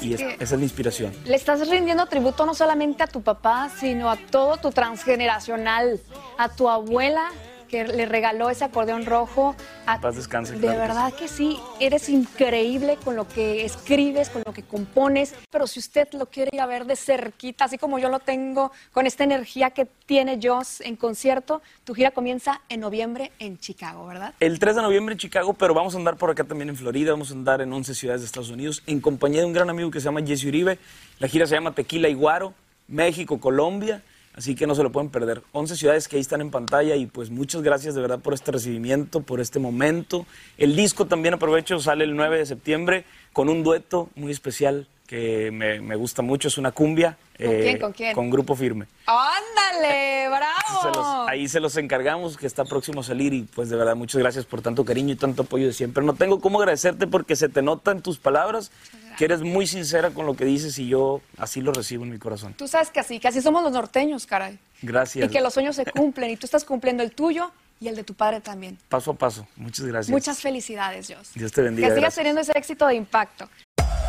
y 0.00 0.14
esa 0.14 0.34
es 0.38 0.52
la 0.52 0.62
inspiración. 0.62 1.12
Le 1.24 1.36
estás 1.36 1.68
rindiendo 1.68 2.06
tributo 2.06 2.46
no 2.46 2.54
solamente 2.54 3.02
a 3.02 3.06
tu 3.06 3.22
papá, 3.22 3.70
sino 3.78 4.10
a 4.10 4.16
todo 4.16 4.56
tu 4.56 4.70
transgeneracional, 4.70 6.00
a 6.38 6.48
tu 6.48 6.68
abuela 6.68 7.30
que 7.72 7.84
le 7.84 8.04
regaló 8.04 8.50
ese 8.50 8.64
acordeón 8.64 9.06
rojo. 9.06 9.56
A, 9.86 9.98
Paz 9.98 10.14
descanse. 10.14 10.52
De 10.52 10.68
verdad 10.68 11.10
que 11.14 11.26
sí, 11.26 11.58
eres 11.80 12.10
increíble 12.10 12.98
con 13.02 13.16
lo 13.16 13.26
que 13.26 13.64
escribes, 13.64 14.28
con 14.28 14.42
lo 14.44 14.52
que 14.52 14.62
compones, 14.62 15.34
pero 15.50 15.66
si 15.66 15.80
usted 15.80 16.06
lo 16.12 16.26
quiere 16.26 16.50
ir 16.52 16.60
a 16.60 16.66
ver 16.66 16.84
de 16.84 16.96
cerquita, 16.96 17.64
así 17.64 17.78
como 17.78 17.98
yo 17.98 18.10
lo 18.10 18.20
tengo, 18.20 18.72
con 18.92 19.06
esta 19.06 19.24
energía 19.24 19.70
que 19.70 19.86
tiene 20.04 20.38
Joss 20.40 20.82
en 20.82 20.96
concierto, 20.96 21.62
tu 21.84 21.94
gira 21.94 22.10
comienza 22.10 22.60
en 22.68 22.80
noviembre 22.80 23.32
en 23.38 23.58
Chicago, 23.58 24.06
¿verdad? 24.06 24.34
El 24.38 24.58
3 24.58 24.76
de 24.76 24.82
noviembre 24.82 25.14
en 25.14 25.18
Chicago, 25.18 25.54
pero 25.54 25.72
vamos 25.72 25.94
a 25.94 25.98
andar 25.98 26.16
por 26.18 26.30
acá 26.30 26.44
también 26.44 26.68
en 26.68 26.76
Florida, 26.76 27.12
vamos 27.12 27.30
a 27.30 27.34
andar 27.34 27.62
en 27.62 27.72
11 27.72 27.94
ciudades 27.94 28.20
de 28.20 28.26
Estados 28.26 28.50
Unidos, 28.50 28.82
en 28.86 29.00
compañía 29.00 29.40
de 29.40 29.46
un 29.46 29.54
gran 29.54 29.70
amigo 29.70 29.90
que 29.90 29.98
se 29.98 30.04
llama 30.04 30.20
Jesse 30.20 30.44
Uribe. 30.44 30.78
La 31.18 31.26
gira 31.26 31.46
se 31.46 31.54
llama 31.54 31.72
Tequila 31.72 32.10
y 32.10 32.14
Guaro, 32.14 32.52
México, 32.86 33.40
Colombia. 33.40 34.02
Así 34.34 34.54
que 34.54 34.66
no 34.66 34.74
se 34.74 34.82
lo 34.82 34.90
pueden 34.90 35.10
perder. 35.10 35.42
11 35.52 35.76
ciudades 35.76 36.08
que 36.08 36.16
ahí 36.16 36.22
están 36.22 36.40
en 36.40 36.50
pantalla 36.50 36.96
y 36.96 37.06
pues 37.06 37.30
muchas 37.30 37.62
gracias 37.62 37.94
de 37.94 38.00
verdad 38.00 38.18
por 38.18 38.32
este 38.32 38.50
recibimiento, 38.50 39.20
por 39.20 39.40
este 39.40 39.58
momento. 39.58 40.26
El 40.56 40.74
disco 40.74 41.06
también 41.06 41.34
aprovecho, 41.34 41.78
sale 41.80 42.04
el 42.04 42.16
9 42.16 42.38
de 42.38 42.46
septiembre 42.46 43.04
con 43.32 43.48
un 43.48 43.62
dueto 43.62 44.08
muy 44.14 44.32
especial 44.32 44.88
que 45.12 45.50
me, 45.50 45.94
gusta 45.94 46.22
mucho, 46.22 46.48
es 46.48 46.56
una 46.56 46.72
cumbia. 46.72 47.18
¿Con 47.36 47.46
quién? 47.46 47.76
Eh, 47.76 47.78
¿Con 47.78 47.92
quién? 47.92 48.14
Con 48.14 48.30
Grupo 48.30 48.56
Firme. 48.56 48.86
¡Ándale! 49.04 50.26
¡Bravo! 50.30 51.28
ahí 51.28 51.48
se 51.48 51.60
los 51.60 51.76
encargamos, 51.76 52.38
que 52.38 52.46
está 52.46 52.64
próximo 52.64 53.02
a 53.02 53.04
salir 53.04 53.34
y 53.34 53.42
pues 53.42 53.68
de 53.68 53.76
verdad 53.76 53.94
muchas 53.94 54.22
gracias 54.22 54.46
por 54.46 54.62
tanto 54.62 54.86
cariño 54.86 55.12
y 55.12 55.16
tanto 55.16 55.42
apoyo 55.42 55.66
de 55.66 55.74
siempre. 55.74 56.02
No 56.02 56.14
tengo 56.14 56.40
cómo 56.40 56.60
agradecerte 56.60 57.06
porque 57.06 57.36
se 57.36 57.50
te 57.50 57.60
nota 57.60 57.90
en 57.90 58.00
tus 58.00 58.16
palabras 58.18 58.70
que 59.18 59.26
eres 59.26 59.42
muy 59.42 59.66
sincera 59.66 60.12
con 60.12 60.24
lo 60.24 60.34
que 60.34 60.46
dices 60.46 60.78
y 60.78 60.88
yo 60.88 61.20
así 61.36 61.60
lo 61.60 61.74
recibo 61.74 62.04
en 62.04 62.10
mi 62.10 62.18
corazón. 62.18 62.54
Tú 62.54 62.66
sabes 62.66 62.88
que 62.88 63.00
así, 63.00 63.20
que 63.20 63.28
así 63.28 63.42
somos 63.42 63.62
los 63.62 63.72
norteños, 63.72 64.24
caray. 64.24 64.58
Gracias. 64.80 65.28
Y 65.28 65.30
que 65.30 65.42
los 65.42 65.52
sueños 65.52 65.76
se 65.76 65.84
cumplen 65.84 66.30
y 66.30 66.38
tú 66.38 66.46
estás 66.46 66.64
cumpliendo 66.64 67.02
el 67.02 67.12
tuyo 67.12 67.52
y 67.80 67.88
el 67.88 67.96
de 67.96 68.04
tu 68.04 68.14
padre 68.14 68.40
también. 68.40 68.78
Paso 68.88 69.10
a 69.10 69.14
paso. 69.14 69.46
Muchas 69.56 69.84
gracias. 69.84 70.10
Muchas 70.10 70.40
felicidades, 70.40 71.08
Dios. 71.08 71.32
Dios 71.34 71.52
te 71.52 71.60
bendiga. 71.60 71.88
Que 71.88 71.96
sigas 71.96 72.14
teniendo 72.14 72.40
ese 72.40 72.52
éxito 72.54 72.86
de 72.86 72.94
impacto. 72.94 73.48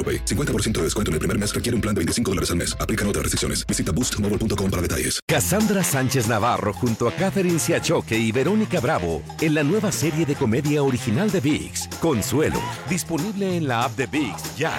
AroPay. 0.00 0.24
50% 0.24 0.78
de 0.78 0.84
descuento 0.84 1.10
en 1.10 1.14
el 1.14 1.18
primer 1.18 1.38
mes 1.38 1.54
requiere 1.54 1.76
un 1.76 1.82
plan 1.82 1.94
de 1.94 1.98
25 1.98 2.30
dólares 2.30 2.50
al 2.50 2.56
mes. 2.56 2.74
Aplican 2.80 3.06
otras 3.06 3.24
restricciones. 3.24 3.66
Visita 3.66 3.92
boostmobile.com 3.92 4.70
para 4.70 4.80
detalles. 4.80 5.20
Cassandra 5.26 5.84
Sánchez 5.84 6.28
Navarro 6.28 6.72
junto 6.72 7.06
a 7.06 7.12
Catherine 7.12 7.58
Siachoque 7.58 8.18
y 8.18 8.32
Verónica 8.32 8.80
Bravo 8.80 9.22
en 9.40 9.54
la 9.54 9.62
nueva 9.62 9.92
serie 9.92 10.24
de 10.24 10.34
comedia 10.34 10.82
original 10.82 11.30
de 11.30 11.40
VIX, 11.40 11.88
Consuelo, 12.00 12.60
disponible 12.88 13.56
en 13.56 13.68
la 13.68 13.84
app 13.84 13.96
de 13.96 14.06
VIX 14.06 14.56
ya. 14.56 14.72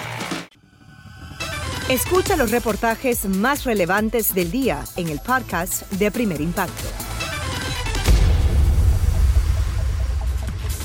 Escucha 1.88 2.36
los 2.36 2.50
reportajes 2.50 3.24
más 3.26 3.64
relevantes 3.64 4.34
del 4.34 4.50
día 4.50 4.84
en 4.96 5.08
el 5.08 5.18
podcast 5.18 5.90
de 5.92 6.10
Primer 6.10 6.40
Impacto. 6.40 6.91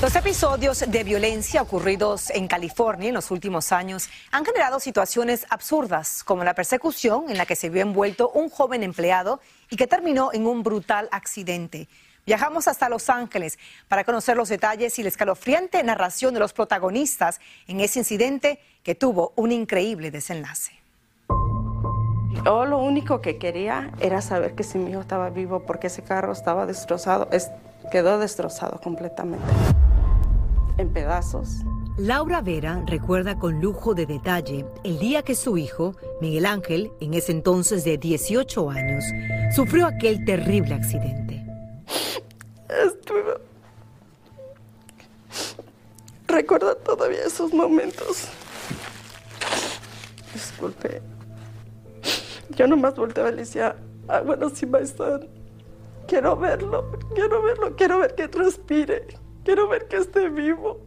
Los 0.00 0.14
episodios 0.14 0.84
de 0.86 1.02
violencia 1.02 1.60
ocurridos 1.60 2.30
en 2.30 2.46
California 2.46 3.08
en 3.08 3.14
los 3.14 3.32
últimos 3.32 3.72
años 3.72 4.08
han 4.30 4.44
generado 4.44 4.78
situaciones 4.78 5.44
absurdas, 5.50 6.22
como 6.22 6.44
la 6.44 6.54
persecución 6.54 7.28
en 7.28 7.36
la 7.36 7.46
que 7.46 7.56
se 7.56 7.68
vio 7.68 7.82
envuelto 7.82 8.30
un 8.30 8.48
joven 8.48 8.84
empleado 8.84 9.40
y 9.68 9.74
que 9.74 9.88
terminó 9.88 10.30
en 10.32 10.46
un 10.46 10.62
brutal 10.62 11.08
accidente. 11.10 11.88
Viajamos 12.24 12.68
hasta 12.68 12.88
Los 12.88 13.10
Ángeles 13.10 13.58
para 13.88 14.04
conocer 14.04 14.36
los 14.36 14.48
detalles 14.48 14.96
y 15.00 15.02
la 15.02 15.08
escalofriante 15.08 15.82
narración 15.82 16.32
de 16.32 16.38
los 16.38 16.52
protagonistas 16.52 17.40
en 17.66 17.80
ese 17.80 17.98
incidente 17.98 18.60
que 18.84 18.94
tuvo 18.94 19.32
un 19.34 19.50
increíble 19.50 20.12
desenlace. 20.12 20.78
Yo 22.44 22.66
lo 22.66 22.78
único 22.78 23.20
que 23.20 23.36
quería 23.36 23.90
era 23.98 24.22
saber 24.22 24.54
que 24.54 24.62
si 24.62 24.78
mi 24.78 24.92
hijo 24.92 25.00
estaba 25.00 25.28
vivo 25.30 25.64
porque 25.66 25.88
ese 25.88 26.02
carro 26.02 26.32
estaba 26.32 26.66
destrozado, 26.66 27.28
quedó 27.88 28.18
destrozado 28.18 28.80
completamente, 28.80 29.46
en 30.76 30.92
pedazos. 30.92 31.64
Laura 31.98 32.40
Vera 32.42 32.84
recuerda 32.86 33.38
con 33.38 33.60
lujo 33.60 33.92
de 33.92 34.06
detalle 34.06 34.64
el 34.84 35.00
día 35.00 35.22
que 35.22 35.34
su 35.34 35.58
hijo, 35.58 35.96
Miguel 36.20 36.46
Ángel, 36.46 36.92
en 37.00 37.14
ese 37.14 37.32
entonces 37.32 37.84
de 37.84 37.98
18 37.98 38.70
años, 38.70 39.04
sufrió 39.54 39.86
aquel 39.86 40.24
terrible 40.24 40.74
accidente. 40.74 41.44
Estuve... 42.68 43.40
Recuerdo 46.28 46.76
todavía 46.76 47.24
esos 47.24 47.52
momentos. 47.52 48.28
Disculpe. 50.32 51.02
Yo 52.50 52.66
nomás 52.68 52.94
volteaba 52.94 53.30
y 53.30 53.32
le 53.32 53.38
decía, 53.38 53.74
ah, 54.06 54.20
bueno, 54.20 54.50
sí, 54.50 54.66
maestro, 54.66 55.20
quiero 56.08 56.36
verlo, 56.36 56.90
quiero 57.14 57.42
verlo, 57.42 57.76
quiero 57.76 57.98
ver 58.00 58.14
que 58.14 58.26
respire, 58.26 59.06
quiero 59.44 59.68
ver 59.68 59.86
que 59.86 59.98
esté 59.98 60.28
vivo. 60.30 60.80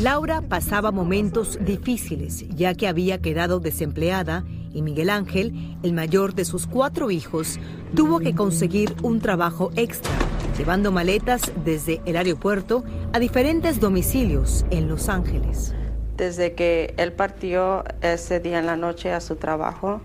Laura 0.00 0.40
pasaba 0.42 0.92
momentos 0.92 1.58
difíciles 1.60 2.48
ya 2.48 2.74
que 2.74 2.88
había 2.88 3.20
quedado 3.20 3.60
desempleada 3.60 4.44
y 4.72 4.82
Miguel 4.82 5.10
Ángel, 5.10 5.76
el 5.82 5.92
mayor 5.92 6.34
de 6.34 6.44
sus 6.44 6.66
cuatro 6.66 7.10
hijos, 7.10 7.58
tuvo 7.94 8.20
que 8.20 8.34
conseguir 8.34 8.94
un 9.02 9.20
trabajo 9.20 9.70
extra, 9.76 10.12
llevando 10.56 10.90
maletas 10.90 11.52
desde 11.64 12.00
el 12.06 12.16
aeropuerto 12.16 12.84
a 13.12 13.18
diferentes 13.18 13.78
domicilios 13.78 14.64
en 14.70 14.88
Los 14.88 15.08
Ángeles. 15.08 15.74
Desde 16.16 16.54
que 16.54 16.94
él 16.96 17.12
partió 17.12 17.84
ese 18.00 18.40
día 18.40 18.60
en 18.60 18.66
la 18.66 18.76
noche 18.76 19.12
a 19.12 19.20
su 19.20 19.36
trabajo, 19.36 20.00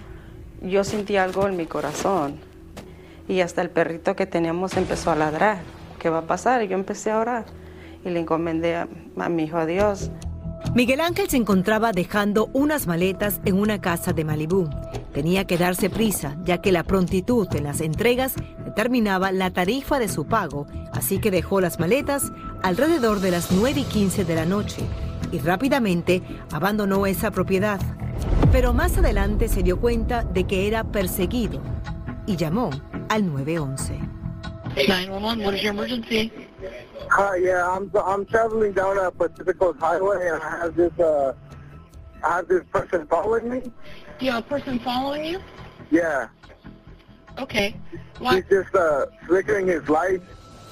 yo 0.61 0.83
sentí 0.83 1.17
algo 1.17 1.47
en 1.47 1.55
mi 1.55 1.65
corazón 1.65 2.48
y 3.29 3.41
hasta 3.41 3.61
el 3.61 3.69
perrito 3.69 4.15
que 4.15 4.25
teníamos 4.25 4.75
empezó 4.75 5.11
a 5.11 5.15
ladrar. 5.15 5.59
¿Qué 5.99 6.09
va 6.09 6.19
a 6.19 6.27
pasar? 6.27 6.63
Yo 6.63 6.75
empecé 6.75 7.11
a 7.11 7.19
orar 7.19 7.45
y 8.03 8.09
le 8.09 8.19
encomendé 8.19 8.75
a, 8.75 8.87
mi 9.29 9.43
hijo 9.43 9.57
a 9.57 9.65
Dios. 9.65 10.09
Miguel 10.73 10.99
Ángel 10.99 11.29
se 11.29 11.37
encontraba 11.37 11.91
dejando 11.91 12.49
unas 12.53 12.87
maletas 12.87 13.39
en 13.45 13.59
una 13.59 13.79
casa 13.79 14.13
de 14.13 14.25
Malibú. 14.25 14.67
Tenía 15.13 15.45
que 15.45 15.57
darse 15.57 15.89
prisa, 15.89 16.37
ya 16.43 16.59
que 16.59 16.71
la 16.71 16.83
prontitud 16.83 17.47
en 17.55 17.63
las 17.63 17.81
entregas 17.81 18.33
determinaba 18.65 19.31
la 19.31 19.51
tarifa 19.51 19.99
de 19.99 20.09
su 20.09 20.25
pago, 20.25 20.65
así 20.91 21.19
que 21.19 21.31
dejó 21.31 21.61
las 21.61 21.79
maletas 21.79 22.31
alrededor 22.63 23.19
de 23.19 23.31
las 23.31 23.51
9 23.51 23.81
y 23.81 23.83
15 23.83 24.25
de 24.25 24.35
la 24.35 24.45
noche 24.45 24.81
y 25.31 25.37
rápidamente 25.39 26.23
abandonó 26.51 27.05
esa 27.05 27.29
propiedad. 27.29 27.79
Pero 28.51 28.73
más 28.73 28.97
adelante 28.97 29.47
se 29.49 29.61
dio 29.61 29.79
cuenta 29.79 30.23
de 30.23 30.45
que 30.45 30.67
era 30.67 30.83
perseguido 30.83 31.61
y 32.25 32.35
llamó 32.35 32.69
al 33.09 33.21
911. 33.21 34.09
911, 34.87 35.43
what 35.43 35.53
is 35.55 35.63
your 35.63 35.73
emergency? 35.73 36.31
Hi, 37.11 37.37
yeah, 37.37 37.67
I'm 37.67 37.91
I'm 37.95 38.25
traveling 38.25 38.73
down 38.73 38.97
a 38.99 39.09
Pacific 39.11 39.57
Coast 39.57 39.79
Highway 39.79 40.27
and 40.27 40.41
I 40.43 40.49
have 40.59 40.75
this 40.75 40.93
uh 40.99 41.33
I 42.23 42.35
have 42.37 42.47
this 42.47 42.63
person 42.71 43.07
following 43.07 43.49
me. 43.49 43.71
You 44.19 44.31
have 44.31 44.45
a 44.45 44.47
person 44.47 44.79
following 44.79 45.25
you? 45.25 45.39
Yeah. 45.89 46.27
Okay. 47.39 47.75
What? 48.19 48.35
He's 48.35 48.45
just 48.49 48.75
uh 48.75 49.07
flickering 49.25 49.67
his 49.67 49.89
lights. 49.89 50.25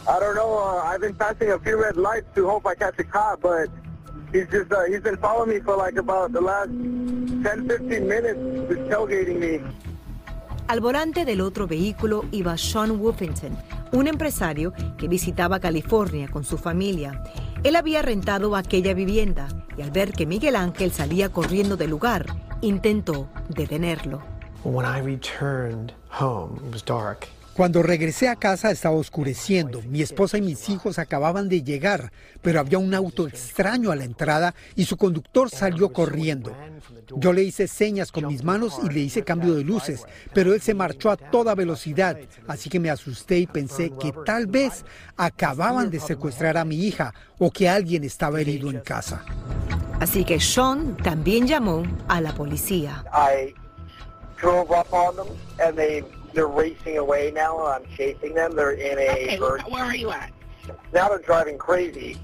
I 0.08 0.20
don't 0.20 0.36
know. 0.36 0.58
Uh, 0.58 0.84
I've 0.84 1.02
been 1.02 1.16
passing 1.16 1.52
a 1.52 1.60
few 1.60 1.82
red 1.82 1.98
lights 1.98 2.28
to 2.36 2.48
hope 2.48 2.66
I 2.68 2.76
catch 2.76 3.00
a 3.00 3.04
cop, 3.04 3.42
but 3.42 3.70
he's 4.32 4.48
just 4.50 4.72
uh, 4.72 4.86
he's 4.86 5.02
been 5.02 5.18
following 5.18 5.50
me 5.50 5.60
for 5.60 5.76
like 5.76 5.96
about 5.96 6.32
the 6.34 6.42
last 6.42 6.70
10, 6.70 7.44
15 7.68 8.08
minutes, 8.08 8.40
just 8.70 8.82
tailgating 8.90 9.40
me. 9.40 9.62
Al 10.68 10.82
volante 10.82 11.24
del 11.24 11.40
otro 11.40 11.66
vehículo 11.66 12.26
iba 12.34 12.58
Sean 12.58 13.00
Woofington, 13.00 13.58
un 13.94 14.06
empresario 14.06 14.74
que 14.98 15.08
visitaba 15.08 15.62
California 15.62 16.28
con 16.28 16.44
su 16.44 16.58
familia. 16.58 17.24
Él 17.64 17.78
había 17.78 18.02
rentado 18.02 18.54
aquella 18.54 18.94
vivienda 18.94 19.48
y 19.78 19.82
al 19.82 19.92
ver 19.92 20.12
que 20.12 20.26
Miguel 20.26 20.58
Ángel 20.58 20.92
salía 20.92 21.30
corriendo 21.30 21.78
del 21.78 21.92
lugar, 21.92 22.26
intentó 22.60 23.30
detenerlo. 23.48 24.22
When 24.66 24.86
I 24.86 25.00
returned 25.00 25.94
home, 26.10 26.58
it 26.58 26.74
was 26.74 26.84
dark. 26.84 27.30
Cuando 27.58 27.82
regresé 27.82 28.30
a 28.30 28.36
casa 28.36 28.70
estaba 28.70 28.96
oscureciendo. 28.96 29.82
Mi 29.82 30.04
esposa 30.04 30.38
y 30.38 30.44
mis 30.44 30.70
hijos 30.70 31.00
acababan 31.00 31.50
de 31.50 31.64
llegar, 31.64 32.12
pero 32.44 32.60
había 32.60 32.78
un 32.78 32.94
auto 32.94 33.28
extraño 33.28 33.90
a 33.90 33.96
la 33.96 34.04
entrada 34.04 34.54
y 34.76 34.86
su 34.86 34.96
conductor 34.96 35.50
salió 35.50 35.92
corriendo. 35.92 36.56
Yo 37.16 37.34
le 37.34 37.42
hice 37.42 37.68
señas 37.68 38.12
con 38.12 38.28
mis 38.28 38.44
manos 38.44 38.78
y 38.84 38.90
le 38.90 39.00
hice 39.00 39.24
cambio 39.24 39.56
de 39.56 39.64
luces, 39.64 40.06
pero 40.36 40.54
él 40.54 40.62
se 40.62 40.76
marchó 40.76 41.10
a 41.10 41.18
toda 41.18 41.56
velocidad, 41.56 42.20
así 42.48 42.70
que 42.70 42.80
me 42.80 42.92
asusté 42.92 43.40
y 43.40 43.48
pensé 43.48 43.90
que 44.00 44.14
tal 44.24 44.46
vez 44.46 44.86
acababan 45.16 45.90
de 45.90 46.00
secuestrar 46.00 46.58
a 46.58 46.66
mi 46.66 46.86
hija 46.86 47.12
o 47.40 47.50
que 47.50 47.68
alguien 47.68 48.04
estaba 48.04 48.40
herido 48.40 48.70
en 48.70 48.82
casa. 48.82 49.26
Así 50.00 50.24
que 50.24 50.40
Sean 50.40 50.96
también 50.98 51.48
llamó 51.48 51.82
a 52.08 52.22
la 52.22 52.36
policía. 52.36 53.04
They're 56.38 56.46
racing 56.46 57.00
away 57.00 57.32
now. 57.34 57.66
I'm 57.66 57.84
chasing 57.96 58.36
them. 58.36 58.56
They're 58.56 58.74
in 58.74 59.00
a. 59.00 59.10
Okay, 59.10 59.40
where 59.40 59.84
are 59.84 59.96
you 59.96 60.12
at? 60.12 60.32
Now 60.94 61.10
they're 61.10 61.18
driving 61.18 61.58
crazy. 61.58 62.16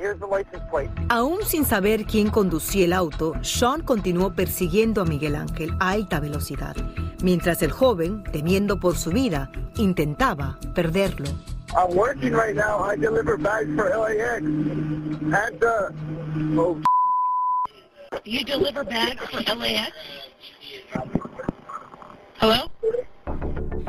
here's 0.00 0.18
the 0.18 0.26
license 0.26 0.64
plate. 0.70 0.90
Aún 1.08 1.44
sin 1.44 1.64
saber 1.64 2.04
quién 2.04 2.30
conducía 2.30 2.86
el 2.86 2.92
auto, 2.92 3.34
Sean 3.42 3.82
continuó 3.82 4.34
persiguiendo 4.34 5.02
a 5.02 5.04
Miguel 5.04 5.36
Ángel 5.36 5.70
a 5.78 5.90
alta 5.90 6.18
velocidad, 6.18 6.74
mientras 7.22 7.62
el 7.62 7.70
joven, 7.70 8.24
temiendo 8.32 8.80
por 8.80 8.96
su 8.96 9.12
vida, 9.12 9.52
intentaba 9.76 10.58
perderlo. 10.74 11.30
I'm 11.76 11.94
working 11.94 12.32
right 12.32 12.56
now. 12.56 12.80
I 12.80 12.96
deliver 12.96 13.36
bags 13.36 13.72
for 13.76 13.88
LAX. 13.88 14.42
And, 14.42 15.62
oh, 16.58 16.82
you 18.24 18.44
deliver 18.44 18.82
bags 18.82 19.22
for 19.30 19.42
LAX? 19.54 19.92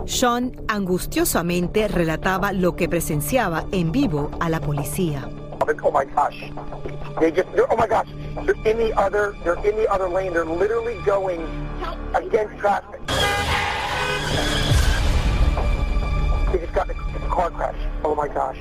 Sean 0.05 0.55
angustiosamente 0.67 1.87
relataba 1.87 2.51
lo 2.51 2.75
que 2.75 2.89
presenciaba 2.89 3.65
en 3.71 3.91
vivo 3.91 4.31
a 4.39 4.49
la 4.49 4.59
policía. 4.59 5.29
Oh 5.83 5.91
my 5.91 6.05
gosh. 6.05 6.51
They 7.19 7.31
just, 7.31 7.47
oh 7.69 7.77
my 7.77 7.87
gosh. 7.87 8.07
They're 8.45 8.55
in 8.65 8.77
the 8.79 8.93
other, 8.97 9.35
they're 9.43 9.63
in 9.63 9.75
the 9.75 9.87
other 9.91 10.09
lane. 10.09 10.33
They're 10.33 10.45
literally 10.45 10.97
going 11.05 11.41
against 12.15 12.57
traffic. 12.57 12.99
They 16.51 16.59
just 16.59 16.73
got 16.73 16.89
a 16.89 16.95
car 17.29 17.51
crash. 17.51 17.77
Oh 18.03 18.15
my 18.15 18.27
gosh. 18.27 18.57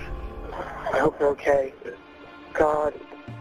I 0.92 0.98
hope 0.98 1.18
they're 1.18 1.29
okay. 1.29 1.72
God, 2.53 2.92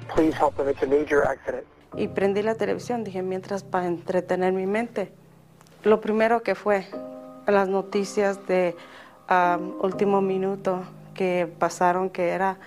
please 0.07 0.33
help 0.33 0.55
them. 0.55 0.69
It's 0.69 0.81
a 0.81 0.87
major 0.87 1.25
accident. 1.25 1.65
Y 1.95 2.07
prendí 2.07 2.41
la 2.41 2.55
televisión, 2.55 3.03
dije, 3.03 3.21
mientras 3.21 3.63
para 3.63 3.87
entretener 3.87 4.53
mi 4.53 4.65
mente. 4.65 5.11
Lo 5.87 6.01
primero 6.01 6.43
que 6.43 6.53
fue 6.53 6.85
las 7.47 7.69
noticias 7.69 8.45
de 8.45 8.75
último 9.79 10.19
minuto 10.19 10.81
que 11.13 11.47
pasaron, 11.59 12.09
que 12.09 12.27
era 12.27 12.57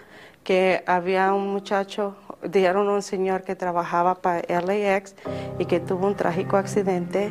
que 0.43 0.83
había 0.87 1.35
un 1.35 1.49
muchacho, 1.49 2.17
dijeron 2.43 2.89
un 2.89 3.03
señor 3.03 3.43
que 3.43 3.55
trabajaba 3.55 4.15
para 4.15 4.41
LAX 4.49 5.15
y 5.59 5.67
que 5.67 5.81
tuvo 5.81 6.07
un 6.07 6.15
trágico 6.15 6.57
accidente 6.57 7.31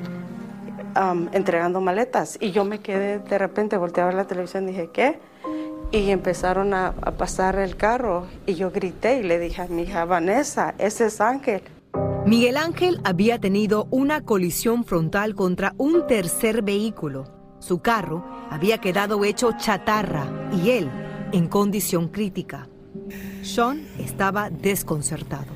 entregando 1.32 1.82
maletas. 1.82 2.38
Y 2.40 2.52
yo 2.52 2.66
me 2.66 2.82
quedé, 2.82 3.18
de 3.18 3.38
repente 3.40 3.76
volteé 3.76 4.04
a 4.04 4.06
ver 4.06 4.16
la 4.16 4.26
televisión 4.26 4.66
y 4.66 4.74
dije, 4.74 4.90
¿qué? 4.94 5.20
y 5.92 6.12
empezaron 6.12 6.76
a, 6.76 6.94
a, 7.02 7.12
pasar 7.14 7.58
el 7.58 7.76
carro 7.76 8.28
y 8.46 8.54
yo 8.54 8.70
grité 8.70 9.18
y 9.18 9.24
le 9.24 9.40
dije 9.40 9.64
a 9.64 9.66
mi 9.66 9.82
hija, 9.82 10.06
Vanessa, 10.06 10.76
ese 10.78 11.08
es 11.08 11.20
Ángel. 11.20 11.64
Miguel 12.30 12.58
Ángel 12.58 13.02
había 13.06 13.40
tenido 13.40 13.88
una 13.90 14.24
colisión 14.24 14.86
frontal 14.86 15.34
contra 15.34 15.74
un 15.80 16.06
tercer 16.06 16.62
vehículo. 16.62 17.58
Su 17.58 17.80
carro 17.80 18.24
había 18.52 18.78
quedado 18.78 19.26
hecho 19.26 19.54
chatarra 19.58 20.52
y 20.54 20.70
él 20.70 20.92
en 21.32 21.48
condición 21.48 22.10
crítica. 22.10 22.70
Sean 23.42 23.88
estaba 23.98 24.52
desconcertado. 24.52 25.48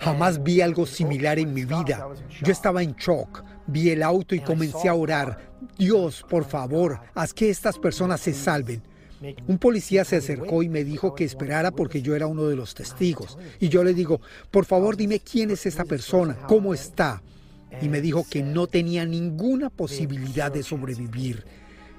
Jamás 0.00 0.42
vi 0.42 0.60
algo 0.60 0.86
similar 0.86 1.38
en 1.38 1.54
mi 1.54 1.64
vida. 1.64 2.08
Yo 2.42 2.50
estaba 2.50 2.82
en 2.82 2.96
shock. 2.96 3.44
Vi 3.68 3.90
el 3.90 4.02
auto 4.02 4.34
y 4.34 4.40
comencé 4.40 4.88
a 4.88 4.94
orar. 4.94 5.52
Dios, 5.78 6.24
por 6.28 6.44
favor, 6.44 6.98
haz 7.14 7.32
que 7.32 7.48
estas 7.48 7.78
personas 7.78 8.20
se 8.22 8.32
salven. 8.32 8.82
Un 9.46 9.58
policía 9.58 10.04
se 10.04 10.16
acercó 10.16 10.62
y 10.62 10.68
me 10.68 10.84
dijo 10.84 11.14
que 11.14 11.24
esperara 11.24 11.70
porque 11.70 12.02
yo 12.02 12.14
era 12.14 12.26
uno 12.26 12.46
de 12.46 12.56
los 12.56 12.74
testigos. 12.74 13.36
Y 13.60 13.68
yo 13.68 13.82
le 13.82 13.94
digo, 13.94 14.20
por 14.50 14.64
favor 14.64 14.96
dime 14.96 15.20
quién 15.20 15.50
es 15.50 15.66
esta 15.66 15.84
persona, 15.84 16.36
cómo 16.46 16.74
está. 16.74 17.22
Y 17.82 17.88
me 17.88 18.00
dijo 18.00 18.24
que 18.28 18.42
no 18.42 18.66
tenía 18.66 19.04
ninguna 19.04 19.70
posibilidad 19.70 20.50
de 20.50 20.62
sobrevivir. 20.62 21.44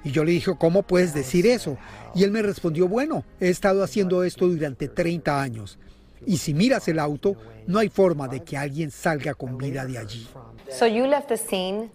Y 0.02 0.12
yo 0.12 0.24
le 0.24 0.32
dije, 0.32 0.52
¿cómo 0.58 0.82
puedes 0.82 1.12
decir 1.12 1.46
eso? 1.46 1.76
Y 2.14 2.24
él 2.24 2.30
me 2.30 2.42
respondió, 2.42 2.88
bueno, 2.88 3.24
he 3.38 3.50
estado 3.50 3.84
haciendo 3.84 4.24
esto 4.24 4.48
durante 4.48 4.88
30 4.88 5.40
años. 5.40 5.78
Y 6.26 6.38
si 6.38 6.54
miras 6.54 6.88
el 6.88 6.98
auto, 6.98 7.36
no 7.66 7.78
hay 7.78 7.88
forma 7.88 8.28
de 8.28 8.40
que 8.40 8.56
alguien 8.56 8.90
salga 8.90 9.34
con 9.34 9.58
vida 9.58 9.84
de 9.86 9.98
allí. 9.98 10.26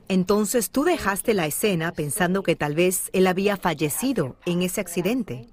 Entonces 0.08 0.70
tú 0.70 0.84
dejaste 0.84 1.34
la 1.34 1.46
escena 1.46 1.92
pensando 1.92 2.44
que 2.44 2.56
tal 2.56 2.76
vez 2.76 3.10
él 3.14 3.28
había 3.28 3.58
fallecido 3.58 4.36
en 4.46 4.62
ese 4.62 4.82
accidente. 4.82 5.48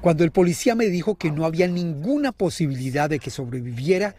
Cuando 0.00 0.24
el 0.24 0.30
policía 0.30 0.74
me 0.74 0.86
dijo 0.86 1.14
que 1.16 1.30
no 1.30 1.44
había 1.44 1.66
ninguna 1.66 2.32
posibilidad 2.32 3.10
de 3.10 3.18
que 3.18 3.30
sobreviviera, 3.30 4.14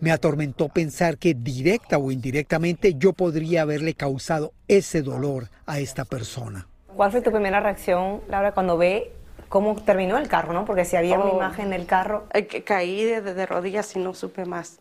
me 0.00 0.10
atormentó 0.10 0.68
pensar 0.68 1.16
que 1.16 1.34
directa 1.34 1.98
o 1.98 2.10
indirectamente 2.10 2.94
yo 2.94 3.12
podría 3.12 3.62
haberle 3.62 3.94
causado 3.94 4.52
ese 4.68 5.02
dolor 5.02 5.48
a 5.64 5.78
esta 5.78 6.04
persona. 6.04 6.66
¿Cuál 6.96 7.10
fue 7.10 7.22
tu 7.22 7.30
primera 7.30 7.60
reacción, 7.60 8.20
Laura, 8.28 8.52
cuando 8.52 8.76
ve 8.76 9.12
cómo 9.52 9.74
terminó 9.74 10.16
el 10.16 10.28
carro, 10.28 10.54
¿no? 10.54 10.64
Porque 10.64 10.86
si 10.86 10.96
había 10.96 11.18
una 11.18 11.26
Oh. 11.30 11.36
imagen 11.36 11.68
del 11.68 11.84
carro. 11.84 12.24
Caí 12.64 13.04
de, 13.04 13.20
de 13.20 13.44
rodillas 13.44 13.94
y 13.94 13.98
no 13.98 14.14
supe 14.14 14.46
más. 14.46 14.78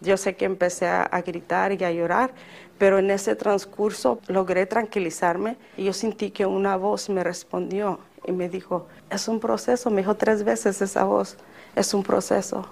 Yo 0.00 0.16
sé 0.16 0.36
que 0.36 0.44
empecé 0.44 0.86
a, 0.86 1.02
a 1.02 1.22
gritar 1.22 1.72
y 1.72 1.82
a 1.82 1.90
llorar, 1.90 2.30
pero 2.78 3.00
en 3.00 3.10
ese 3.10 3.34
transcurso 3.34 4.20
logré 4.28 4.66
tranquilizarme 4.66 5.56
y 5.76 5.82
yo 5.84 5.92
sentí 5.92 6.30
que 6.30 6.46
una 6.46 6.76
voz 6.76 7.08
me 7.08 7.24
respondió 7.24 7.98
y 8.24 8.30
me 8.30 8.48
dijo, 8.48 8.86
es 9.10 9.26
un 9.26 9.40
proceso, 9.40 9.90
me 9.90 10.02
dijo 10.02 10.14
tres 10.14 10.44
veces 10.44 10.80
esa 10.80 11.02
voz, 11.02 11.36
es 11.74 11.92
un 11.92 12.04
proceso. 12.04 12.66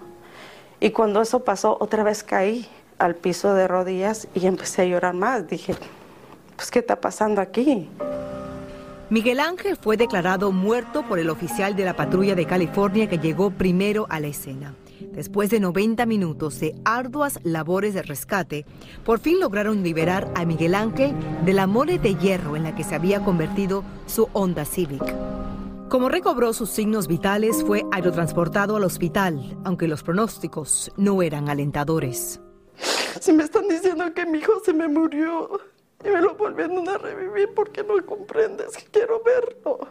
Y 0.79 0.91
cuando 0.91 1.21
eso 1.23 1.41
pasó, 1.45 1.77
otra 1.81 2.05
vez 2.05 2.23
caí 2.23 2.69
al 3.01 3.17
piso 3.17 3.53
de 3.55 3.67
rodillas 3.67 4.29
y 4.35 4.47
empecé 4.47 4.83
a 4.83 4.85
llorar 4.85 5.15
más. 5.15 5.49
Dije, 5.49 5.75
pues, 6.55 6.71
¿qué 6.71 6.79
está 6.79 7.01
pasando 7.01 7.41
aquí? 7.41 7.91
Miguel 9.13 9.41
Ángel 9.41 9.77
fue 9.77 9.99
declarado 9.99 10.53
muerto 10.53 11.07
por 11.07 11.19
el 11.19 11.29
oficial 11.29 11.77
de 11.77 11.85
la 11.85 11.95
patrulla 11.95 12.35
de 12.35 12.47
California 12.47 13.11
que 13.11 13.19
llegó 13.19 13.51
primero 13.51 14.07
a 14.09 14.21
la 14.21 14.29
escena. 14.29 14.75
Después 15.13 15.51
de 15.51 15.61
90 15.61 16.07
minutos 16.07 16.59
de 16.61 16.75
arduas 16.87 17.39
labores 17.43 17.93
de 17.93 18.01
rescate, 18.01 18.65
por 19.05 19.19
fin 19.19 19.39
lograron 19.39 19.83
liberar 19.83 20.33
a 20.35 20.47
Miguel 20.47 20.75
Ángel 20.75 21.13
de 21.45 21.53
la 21.53 21.67
mole 21.67 21.99
de 21.99 22.15
hierro 22.15 22.57
en 22.57 22.63
la 22.63 22.75
que 22.75 22.85
se 22.85 22.95
había 22.95 23.23
convertido 23.23 23.85
su 24.07 24.31
Honda 24.33 24.65
Civic. 24.65 25.05
Como 25.91 26.09
recobró 26.09 26.55
sus 26.55 26.71
signos 26.71 27.07
vitales, 27.07 27.63
fue 27.67 27.85
aerotransportado 27.93 28.77
al 28.77 28.85
hospital, 28.85 29.59
aunque 29.63 29.89
los 29.89 30.03
pronósticos 30.03 30.91
no 30.97 31.21
eran 31.21 31.51
alentadores. 31.51 32.41
Si 33.21 33.35
me 33.35 33.45
están 33.45 33.69
diciendo 33.69 34.15
que 34.15 34.25
mi 34.25 34.39
hijo 34.39 34.55
se 34.65 34.73
me 34.73 34.89
murió 34.89 35.51
y 36.05 36.09
me 36.09 36.21
lo 36.21 36.35
volvieron 36.35 36.89
a 36.89 36.99
revivir 36.99 37.51
porque 37.55 37.83
no 37.83 37.95
comprendes 38.05 38.77
que 38.77 38.85
quiero 38.91 39.23
verlo. 39.23 39.89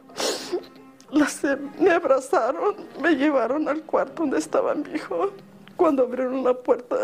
Me 1.80 1.92
abrazaron, 1.92 2.76
me 3.02 3.16
llevaron 3.16 3.68
al 3.68 3.84
cuarto 3.84 4.24
donde 4.24 4.40
estaba 4.40 4.74
mi 4.74 4.90
hijo. 4.96 5.32
Cuando 5.76 6.04
abrieron 6.04 6.44
la 6.44 6.54
puerta, 6.54 6.96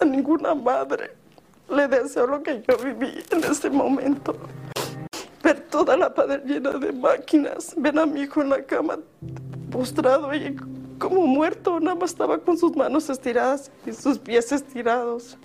a 0.00 0.04
ninguna 0.04 0.54
madre 0.54 1.10
le 1.68 1.88
deseo 1.88 2.26
lo 2.26 2.42
que 2.42 2.62
yo 2.66 2.76
viví 2.78 3.22
en 3.30 3.44
ese 3.44 3.70
momento. 3.70 4.36
Ver 5.42 5.60
toda 5.68 5.96
la 5.96 6.12
pared 6.12 6.42
llena 6.44 6.72
de 6.72 6.92
máquinas, 6.92 7.74
ver 7.76 7.98
a 7.98 8.06
mi 8.06 8.22
hijo 8.22 8.42
en 8.42 8.50
la 8.50 8.62
cama 8.62 8.98
postrado 9.70 10.34
y 10.34 10.56
como 10.98 11.26
muerto, 11.26 11.78
nada 11.80 11.94
más 11.94 12.10
estaba 12.10 12.38
con 12.38 12.58
sus 12.58 12.74
manos 12.76 13.08
estiradas 13.08 13.70
y 13.86 13.92
sus 13.92 14.18
pies 14.18 14.50
estirados, 14.50 15.36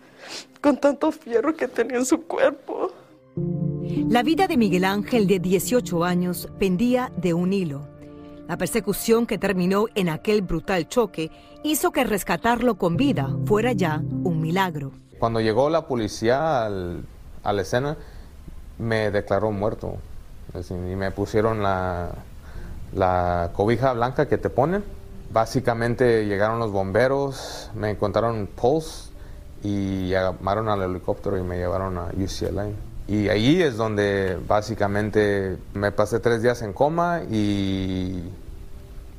con 0.62 0.78
tanto 0.78 1.12
fierro 1.12 1.56
que 1.56 1.68
tenía 1.68 1.98
en 1.98 2.06
su 2.06 2.22
cuerpo. 2.24 2.92
La 4.10 4.24
vida 4.24 4.48
de 4.48 4.58
Miguel 4.58 4.86
Ángel, 4.86 5.28
de 5.28 5.40
18 5.40 6.04
años, 6.04 6.48
pendía 6.60 7.12
de 7.18 7.34
un 7.34 7.52
hilo. 7.54 7.88
La 8.48 8.58
persecución 8.58 9.26
que 9.26 9.38
terminó 9.38 9.86
en 9.96 10.10
aquel 10.10 10.42
brutal 10.42 10.88
choque 10.88 11.32
hizo 11.64 11.92
que 11.92 12.04
rescatarlo 12.04 12.76
con 12.76 12.98
vida 12.98 13.30
fuera 13.46 13.72
ya 13.72 14.02
un 14.24 14.42
milagro. 14.42 14.92
Cuando 15.20 15.40
llegó 15.40 15.70
la 15.70 15.88
policía 15.88 16.66
al- 16.66 17.04
a 17.44 17.54
la 17.54 17.62
escena, 17.62 17.98
me 18.78 19.12
declaró 19.12 19.52
muerto. 19.52 19.98
Decir, 20.54 20.78
Y 20.78 20.96
me 20.96 21.12
pusieron 21.12 21.64
la, 21.64 22.12
la 22.94 23.52
cobija 23.54 23.94
blanca 23.94 24.28
que 24.28 24.38
te 24.38 24.50
ponen. 24.50 24.84
Básicamente 25.32 26.26
llegaron 26.26 26.60
los 26.60 26.72
bomberos, 26.72 27.72
me 27.76 27.90
encontraron 27.92 28.48
pulse 28.48 29.10
y 29.64 30.10
llamaron 30.10 30.68
al 30.70 30.82
helicóptero 30.84 31.38
y 31.38 31.44
me 31.44 31.58
llevaron 31.58 31.98
a 31.98 32.10
UCLA. 32.16 32.68
Y 33.08 33.30
ahí 33.30 33.62
es 33.62 33.76
donde 33.78 34.38
básicamente 34.48 35.58
me 35.74 35.92
pasé 35.92 36.20
tres 36.20 36.42
días 36.42 36.62
en 36.62 36.74
coma 36.74 37.22
y 37.30 38.24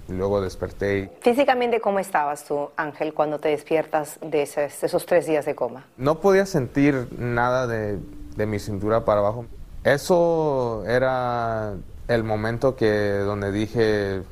luego 0.09 0.41
desperté. 0.41 1.11
Físicamente, 1.21 1.81
¿cómo 1.81 1.99
estabas 1.99 2.45
tú, 2.45 2.71
Ángel, 2.77 3.15
cuando 3.15 3.39
te 3.39 3.49
despiertas 3.49 4.19
de 4.21 4.43
esos, 4.43 4.81
de 4.81 4.87
esos 4.87 5.05
tres 5.07 5.27
días 5.27 5.45
de 5.45 5.55
coma? 5.55 5.85
No 5.97 6.21
podía 6.21 6.47
sentir 6.47 7.09
nada 7.19 7.67
de, 7.67 7.99
de 8.37 8.47
mi 8.47 8.59
cintura 8.59 9.05
para 9.05 9.21
abajo. 9.21 9.47
Eso 9.83 10.85
era 10.87 11.75
el 12.09 12.25
momento 12.25 12.77
que 12.77 13.19
donde 13.19 13.53
dije, 13.53 14.23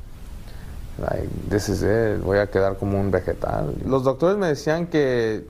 like, 0.98 1.28
this 1.50 1.68
is 1.68 1.82
it, 1.82 2.22
voy 2.22 2.38
a 2.38 2.50
quedar 2.50 2.76
como 2.76 2.98
un 2.98 3.10
vegetal. 3.10 3.74
Los 3.84 4.04
doctores 4.04 4.38
me 4.38 4.48
decían 4.48 4.86
que 4.86 5.44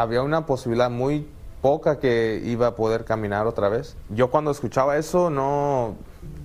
había 0.00 0.22
una 0.22 0.46
posibilidad 0.46 0.90
muy 0.90 1.26
poca 1.62 1.98
que 1.98 2.40
iba 2.44 2.68
a 2.68 2.74
poder 2.74 3.04
caminar 3.04 3.46
otra 3.46 3.68
vez. 3.68 3.96
Yo 4.10 4.30
cuando 4.30 4.50
escuchaba 4.50 4.96
eso 4.96 5.30
no 5.30 5.94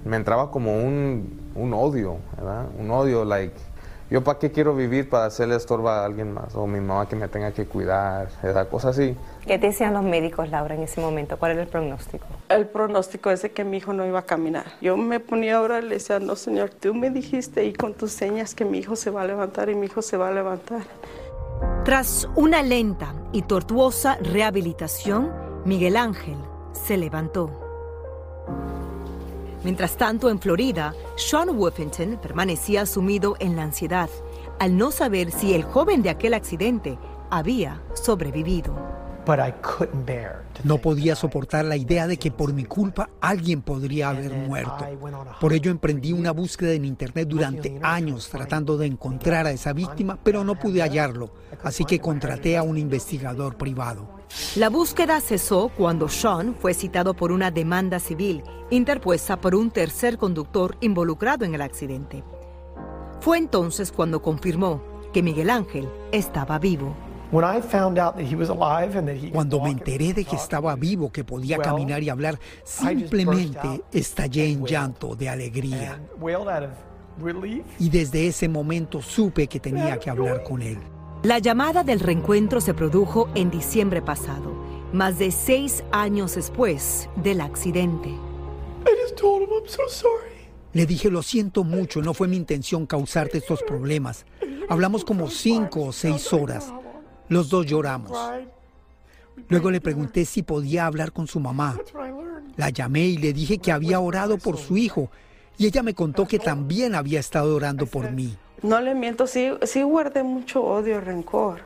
me 0.05 0.17
entraba 0.17 0.51
como 0.51 0.77
un, 0.77 1.51
un 1.55 1.73
odio, 1.73 2.17
¿verdad? 2.37 2.65
Un 2.79 2.89
odio, 2.91 3.25
like, 3.25 3.53
yo 4.09 4.23
para 4.23 4.39
qué 4.39 4.51
quiero 4.51 4.75
vivir 4.75 5.09
para 5.09 5.25
hacerle 5.25 5.55
estorba 5.55 6.01
a 6.01 6.05
alguien 6.05 6.33
más 6.33 6.55
o 6.55 6.65
mi 6.67 6.79
mamá 6.79 7.07
que 7.07 7.15
me 7.15 7.27
tenga 7.27 7.51
que 7.51 7.65
cuidar, 7.65 8.29
¿verdad? 8.41 8.67
Cosas 8.69 8.97
así. 8.97 9.15
¿Qué 9.45 9.57
te 9.57 9.67
decían 9.67 9.93
los 9.93 10.03
médicos, 10.03 10.49
Laura, 10.49 10.75
en 10.75 10.83
ese 10.83 11.01
momento? 11.01 11.37
¿Cuál 11.37 11.53
era 11.53 11.61
el 11.61 11.67
pronóstico? 11.67 12.25
El 12.49 12.67
pronóstico 12.67 13.31
es 13.31 13.41
de 13.41 13.51
que 13.51 13.63
mi 13.63 13.77
hijo 13.77 13.93
no 13.93 14.05
iba 14.05 14.19
a 14.19 14.25
caminar. 14.25 14.65
Yo 14.81 14.97
me 14.97 15.19
ponía 15.19 15.57
ahora 15.57 15.79
y 15.79 15.83
le 15.83 15.95
decía, 15.95 16.19
no 16.19 16.35
señor, 16.35 16.71
tú 16.71 16.93
me 16.93 17.09
dijiste 17.09 17.65
y 17.65 17.73
con 17.73 17.93
tus 17.93 18.11
señas 18.11 18.55
que 18.55 18.65
mi 18.65 18.79
hijo 18.79 18.95
se 18.95 19.11
va 19.11 19.21
a 19.21 19.25
levantar 19.25 19.69
y 19.69 19.75
mi 19.75 19.85
hijo 19.85 20.01
se 20.01 20.17
va 20.17 20.29
a 20.29 20.31
levantar. 20.31 20.81
Tras 21.83 22.29
una 22.35 22.61
lenta 22.61 23.15
y 23.31 23.41
tortuosa 23.41 24.15
rehabilitación, 24.21 25.31
Miguel 25.65 25.97
Ángel 25.97 26.37
se 26.73 26.95
levantó. 26.95 27.49
Mientras 29.63 29.97
tanto, 29.97 30.29
en 30.29 30.39
Florida, 30.39 30.93
Sean 31.15 31.57
Wolfington 31.57 32.19
permanecía 32.21 32.85
sumido 32.85 33.35
en 33.39 33.55
la 33.55 33.63
ansiedad 33.63 34.11
al 34.59 34.77
no 34.77 34.91
saber 34.91 35.31
si 35.31 35.55
el 35.55 35.63
joven 35.63 36.03
de 36.03 36.11
aquel 36.11 36.35
accidente 36.35 36.99
había 37.31 37.81
sobrevivido. 37.95 39.00
No 40.63 40.77
podía 40.77 41.15
soportar 41.15 41.65
la 41.65 41.75
idea 41.75 42.07
de 42.07 42.17
que 42.17 42.31
por 42.31 42.53
mi 42.53 42.65
culpa 42.65 43.09
alguien 43.19 43.61
podría 43.61 44.09
haber 44.09 44.33
muerto. 44.33 44.85
Por 45.39 45.53
ello 45.53 45.71
emprendí 45.71 46.13
una 46.13 46.31
búsqueda 46.31 46.73
en 46.73 46.85
Internet 46.85 47.27
durante 47.27 47.79
años 47.81 48.29
tratando 48.29 48.77
de 48.77 48.87
encontrar 48.87 49.47
a 49.47 49.51
esa 49.51 49.73
víctima, 49.73 50.17
pero 50.23 50.43
no 50.43 50.55
pude 50.55 50.81
hallarlo, 50.81 51.31
así 51.63 51.85
que 51.85 51.99
contraté 51.99 52.57
a 52.57 52.63
un 52.63 52.77
investigador 52.77 53.57
privado. 53.57 54.21
La 54.55 54.69
búsqueda 54.69 55.19
cesó 55.19 55.71
cuando 55.77 56.07
Sean 56.07 56.55
fue 56.55 56.73
citado 56.73 57.13
por 57.13 57.31
una 57.31 57.51
demanda 57.51 57.99
civil 57.99 58.43
interpuesta 58.69 59.39
por 59.39 59.53
un 59.53 59.69
tercer 59.69 60.17
conductor 60.17 60.77
involucrado 60.79 61.43
en 61.43 61.53
el 61.53 61.61
accidente. 61.61 62.23
Fue 63.19 63.37
entonces 63.37 63.91
cuando 63.91 64.21
confirmó 64.21 64.81
que 65.13 65.21
Miguel 65.21 65.49
Ángel 65.49 65.89
estaba 66.11 66.57
vivo. 66.57 66.95
Cuando 69.31 69.61
me 69.61 69.69
enteré 69.69 70.13
de 70.13 70.25
que 70.25 70.35
estaba 70.35 70.75
vivo, 70.75 71.11
que 71.11 71.23
podía 71.23 71.57
caminar 71.59 72.03
y 72.03 72.09
hablar, 72.09 72.37
simplemente 72.63 73.83
estallé 73.93 74.51
en 74.51 74.65
llanto 74.65 75.15
de 75.15 75.29
alegría. 75.29 75.99
Y 77.79 77.89
desde 77.89 78.27
ese 78.27 78.49
momento 78.49 79.01
supe 79.01 79.47
que 79.47 79.59
tenía 79.59 79.97
que 79.97 80.09
hablar 80.09 80.43
con 80.43 80.61
él. 80.61 80.77
La 81.23 81.39
llamada 81.39 81.83
del 81.83 81.99
reencuentro 81.99 82.59
se 82.59 82.73
produjo 82.73 83.29
en 83.35 83.51
diciembre 83.51 84.01
pasado, 84.01 84.53
más 84.91 85.19
de 85.19 85.31
seis 85.31 85.83
años 85.91 86.35
después 86.35 87.09
del 87.15 87.41
accidente. 87.41 88.09
Le 90.73 90.85
dije, 90.85 91.11
lo 91.11 91.21
siento 91.21 91.63
mucho, 91.63 92.01
no 92.01 92.13
fue 92.13 92.27
mi 92.27 92.37
intención 92.37 92.85
causarte 92.85 93.37
estos 93.37 93.61
problemas. 93.61 94.25
Hablamos 94.67 95.05
como 95.05 95.29
cinco 95.29 95.85
o 95.85 95.91
seis 95.91 96.33
horas. 96.33 96.73
Los 97.31 97.47
dos 97.47 97.65
lloramos. 97.65 98.11
Luego 99.47 99.71
le 99.71 99.79
pregunté 99.79 100.25
si 100.25 100.43
podía 100.43 100.85
hablar 100.85 101.13
con 101.13 101.27
su 101.27 101.39
mamá. 101.39 101.79
La 102.57 102.71
llamé 102.71 103.05
y 103.05 103.17
le 103.17 103.31
dije 103.31 103.57
que 103.57 103.71
había 103.71 104.01
orado 104.01 104.37
por 104.37 104.57
su 104.57 104.75
hijo 104.75 105.09
y 105.57 105.65
ella 105.65 105.81
me 105.81 105.93
contó 105.93 106.27
que 106.27 106.39
también 106.39 106.93
había 106.93 107.21
estado 107.21 107.55
orando 107.55 107.85
por 107.85 108.11
mí. 108.11 108.37
No 108.61 108.81
le 108.81 108.95
miento, 108.95 109.27
sí, 109.27 109.49
guardé 109.81 110.23
mucho 110.23 110.61
odio 110.61 110.97
y 110.97 110.99
rencor, 110.99 111.61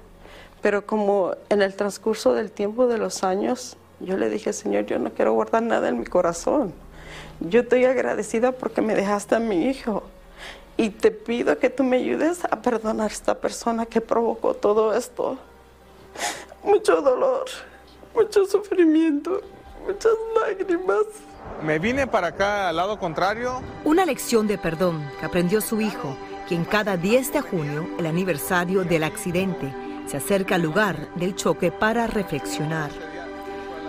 pero 0.62 0.86
como 0.86 1.34
en 1.50 1.64
el 1.64 1.74
transcurso 1.74 2.36
del 2.36 2.52
tiempo 2.52 2.86
de 2.86 3.00
los 3.00 3.24
años, 3.24 3.76
yo 4.00 4.18
le 4.18 4.30
dije, 4.30 4.54
Señor, 4.54 4.86
yo 4.86 5.00
no 5.00 5.14
quiero 5.14 5.34
guardar 5.34 5.64
nada 5.64 5.90
en 5.90 5.98
mi 5.98 6.06
corazón. 6.06 6.74
Yo 7.40 7.62
estoy 7.62 7.86
agradecida 7.86 8.52
porque 8.52 8.84
me 8.84 8.94
dejaste 8.94 9.34
a 9.34 9.40
mi 9.40 9.66
hijo 9.66 10.04
y 10.78 10.92
te 10.92 11.10
pido 11.10 11.58
que 11.58 11.72
tú 11.72 11.84
me 11.84 11.98
ayudes 11.98 12.46
a 12.46 12.62
perdonar 12.62 13.10
a 13.10 13.12
esta 13.12 13.34
persona 13.34 13.88
que 13.88 14.00
provocó 14.00 14.54
todo 14.54 14.94
esto 14.94 15.40
mucho 16.64 17.02
dolor, 17.02 17.46
mucho 18.14 18.46
sufrimiento, 18.46 19.42
muchas 19.86 20.14
lágrimas. 20.42 21.06
Me 21.64 21.80
vine 21.80 22.08
para 22.08 22.28
acá 22.28 22.70
al 22.70 22.76
lado 22.76 22.98
contrario. 23.00 23.62
Una 23.84 24.06
lección 24.06 24.48
de 24.48 24.58
perdón 24.58 25.10
que 25.20 25.26
aprendió 25.26 25.62
su 25.62 25.80
hijo, 25.80 26.16
quien 26.48 26.66
cada 26.66 26.98
10 26.98 27.34
de 27.34 27.42
junio, 27.42 27.88
el 27.98 28.06
aniversario 28.06 28.84
del 28.84 29.04
accidente, 29.04 29.74
se 30.08 30.18
acerca 30.18 30.56
al 30.56 30.62
lugar 30.62 31.14
del 31.16 31.36
choque 31.36 31.72
para 31.72 32.08
reflexionar. 32.08 32.90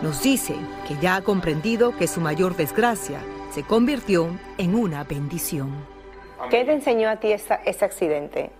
Nos 0.02 0.22
dice 0.22 0.54
que 0.86 0.96
ya 1.00 1.16
ha 1.16 1.22
comprendido 1.22 1.96
que 1.96 2.06
su 2.06 2.20
mayor 2.20 2.56
desgracia 2.56 3.20
se 3.50 3.62
convirtió 3.62 4.28
en 4.58 4.74
una 4.74 5.04
bendición. 5.04 5.74
¿Qué 6.50 6.64
te 6.64 6.72
enseñó 6.72 7.08
a 7.08 7.16
ti 7.16 7.32
ese 7.32 7.84
accidente? 7.84 8.50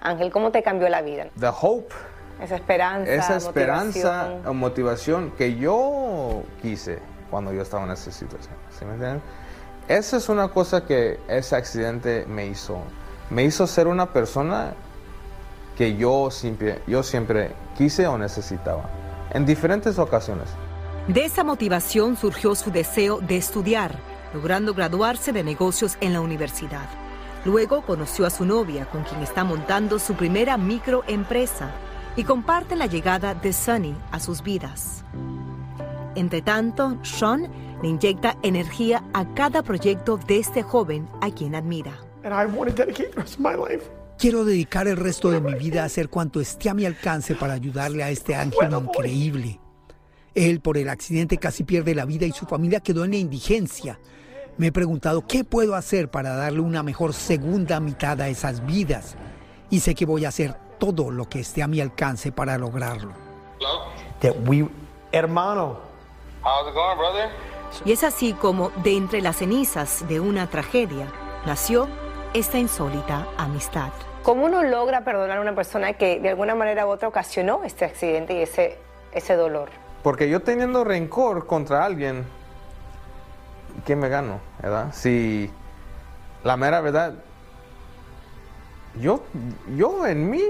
Ángel, 0.00 0.30
¿cómo 0.30 0.50
te 0.50 0.62
cambió 0.62 0.88
la 0.88 1.02
vida? 1.02 1.28
The 1.38 1.48
hope 1.48 1.92
esa 2.40 2.56
esperanza. 2.56 3.12
Esa 3.12 3.36
esperanza 3.36 4.34
o 4.46 4.52
motivación 4.52 5.32
que 5.32 5.56
yo 5.56 6.42
quise 6.60 6.98
cuando 7.30 7.52
yo 7.52 7.62
estaba 7.62 7.84
en 7.84 7.90
esa 7.90 8.10
situación. 8.10 8.54
¿Sí 8.78 8.84
me 8.84 8.94
entienden? 8.94 9.22
Esa 9.88 10.16
es 10.16 10.28
una 10.28 10.48
cosa 10.48 10.84
que 10.84 11.20
ese 11.28 11.56
accidente 11.56 12.26
me 12.26 12.46
hizo. 12.46 12.78
Me 13.30 13.44
hizo 13.44 13.66
ser 13.66 13.86
una 13.86 14.12
persona 14.12 14.74
que 15.76 15.96
yo 15.96 16.30
siempre, 16.30 16.82
yo 16.86 17.02
siempre 17.02 17.52
quise 17.76 18.06
o 18.06 18.18
necesitaba. 18.18 18.90
En 19.32 19.46
diferentes 19.46 19.98
ocasiones. 19.98 20.48
De 21.08 21.24
esa 21.24 21.44
motivación 21.44 22.16
surgió 22.16 22.54
su 22.54 22.70
deseo 22.70 23.20
de 23.20 23.36
estudiar, 23.36 23.94
logrando 24.34 24.74
graduarse 24.74 25.32
de 25.32 25.44
negocios 25.44 25.96
en 26.00 26.12
la 26.12 26.20
universidad. 26.20 26.88
Luego 27.44 27.82
conoció 27.82 28.26
a 28.26 28.30
su 28.30 28.44
novia, 28.44 28.86
con 28.86 29.04
quien 29.04 29.22
está 29.22 29.44
montando 29.44 30.00
su 30.00 30.14
primera 30.14 30.56
microempresa 30.56 31.70
y 32.16 32.24
comparten 32.24 32.78
la 32.78 32.86
llegada 32.86 33.34
de 33.34 33.52
Sunny 33.52 33.94
a 34.10 34.18
sus 34.18 34.42
vidas. 34.42 35.04
Entre 36.14 36.40
tanto, 36.40 36.98
Sean 37.02 37.48
le 37.82 37.88
inyecta 37.88 38.38
energía 38.42 39.04
a 39.12 39.34
cada 39.34 39.62
proyecto 39.62 40.16
de 40.16 40.38
este 40.38 40.62
joven 40.62 41.08
a 41.20 41.30
quien 41.30 41.54
admira. 41.54 41.92
Quiero 44.18 44.44
dedicar 44.46 44.88
el 44.88 44.96
resto 44.96 45.30
de 45.30 45.42
mi 45.42 45.54
vida 45.54 45.82
a 45.82 45.86
hacer 45.86 46.08
cuanto 46.08 46.40
esté 46.40 46.70
a 46.70 46.74
mi 46.74 46.86
alcance 46.86 47.34
para 47.34 47.52
ayudarle 47.52 48.02
a 48.02 48.10
este 48.10 48.34
ángel 48.34 48.72
increíble. 48.72 49.60
Él 50.34 50.60
por 50.60 50.78
el 50.78 50.88
accidente 50.88 51.36
casi 51.36 51.64
pierde 51.64 51.94
la 51.94 52.06
vida 52.06 52.24
y 52.24 52.32
su 52.32 52.46
familia 52.46 52.80
quedó 52.80 53.04
en 53.04 53.10
la 53.10 53.18
indigencia. 53.18 54.00
Me 54.56 54.68
he 54.68 54.72
preguntado 54.72 55.26
qué 55.26 55.44
puedo 55.44 55.74
hacer 55.74 56.10
para 56.10 56.34
darle 56.34 56.60
una 56.60 56.82
mejor 56.82 57.12
segunda 57.12 57.78
mitad 57.78 58.18
a 58.22 58.28
esas 58.28 58.64
vidas. 58.64 59.16
Y 59.68 59.80
sé 59.80 59.94
que 59.94 60.06
voy 60.06 60.24
a 60.24 60.28
hacer 60.28 60.56
todo 60.78 61.10
lo 61.10 61.28
que 61.28 61.40
esté 61.40 61.62
a 61.62 61.66
mi 61.66 61.80
alcance 61.80 62.32
para 62.32 62.58
lograrlo. 62.58 63.12
hermano. 65.12 65.78
Y 67.84 67.92
es 67.92 68.04
así 68.04 68.32
como, 68.32 68.70
de 68.82 68.96
entre 68.96 69.20
las 69.20 69.36
cenizas 69.36 70.06
de 70.08 70.20
una 70.20 70.48
tragedia, 70.48 71.06
nació 71.44 71.88
esta 72.32 72.58
insólita 72.58 73.26
amistad. 73.36 73.90
¿Cómo 74.22 74.44
uno 74.44 74.62
logra 74.62 75.04
perdonar 75.04 75.38
a 75.38 75.40
una 75.40 75.54
persona 75.54 75.92
que 75.92 76.20
de 76.20 76.28
alguna 76.28 76.54
manera 76.54 76.86
u 76.86 76.90
otra 76.90 77.08
ocasionó 77.08 77.62
este 77.64 77.84
accidente 77.84 78.34
y 78.34 78.42
ese, 78.42 78.78
ese 79.12 79.36
dolor? 79.36 79.70
Porque 80.02 80.28
yo 80.28 80.42
teniendo 80.42 80.84
rencor 80.84 81.46
contra 81.46 81.84
alguien, 81.84 82.24
¿qué 83.84 83.96
me 83.96 84.08
gano? 84.08 84.40
¿Verdad? 84.60 84.92
Si 84.92 85.50
la 86.44 86.56
mera 86.56 86.80
verdad, 86.80 87.14
yo, 89.00 89.22
yo 89.76 90.06
en 90.06 90.30
mí 90.30 90.42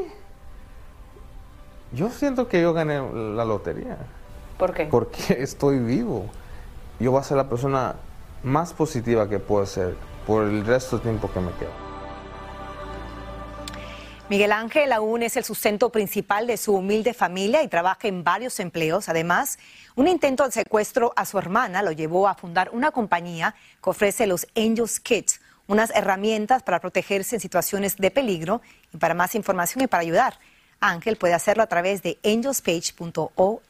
yo 1.93 2.11
siento 2.11 2.49
que 2.49 2.61
yo 2.61 2.73
gané 2.73 3.01
la 3.35 3.45
lotería. 3.45 3.97
¿Por 4.59 4.75
qué? 4.75 4.87
Porque 4.87 5.35
estoy 5.43 5.79
vivo. 5.79 6.27
Yo 6.99 7.11
voy 7.13 7.21
a 7.21 7.25
ser 7.25 7.37
la 7.37 7.49
persona 7.49 7.97
más 8.43 8.73
positiva 8.73 9.29
que 9.29 9.39
puedo 9.39 9.65
ser 9.67 9.97
por 10.27 10.45
el 10.45 10.65
resto 10.65 10.97
del 10.97 11.03
tiempo 11.05 11.31
que 11.33 11.41
me 11.41 11.53
queda. 11.53 11.71
Miguel 14.29 14.51
Ángel 14.51 14.93
aún 14.93 15.23
es 15.23 15.37
el 15.37 15.45
sustento 15.45 15.91
principal 15.91 16.49
de 16.49 16.57
su 16.57 16.75
humilde 16.75 17.15
familia 17.15 17.63
y 17.63 17.69
trabaja 17.69 18.09
en 18.09 18.25
varios 18.25 18.59
empleos. 18.59 19.09
Además, 19.09 19.57
un 19.95 20.09
intento 20.09 20.45
de 20.45 20.51
secuestro 20.51 21.13
a 21.15 21.25
su 21.25 21.39
hermana 21.39 21.81
lo 21.81 21.93
llevó 21.93 22.27
a 22.27 22.35
fundar 22.35 22.71
una 22.73 22.91
compañía 22.91 23.55
que 23.83 23.91
ofrece 23.91 24.27
los 24.27 24.49
Angels 24.57 24.99
Kits, 24.99 25.41
unas 25.67 25.91
herramientas 25.91 26.63
para 26.63 26.81
protegerse 26.81 27.37
en 27.37 27.41
situaciones 27.41 27.97
de 27.97 28.11
peligro 28.11 28.63
y 28.93 28.99
para 28.99 29.15
más 29.15 29.35
información 29.35 29.85
y 29.85 29.87
para 29.87 30.03
ayudar 30.03 30.39
Ángel 30.81 31.17
puede 31.17 31.35
hacerlo 31.35 31.63
a 31.63 31.67
través 31.67 32.03
de 32.03 32.19
angelspage.org. 32.25 33.63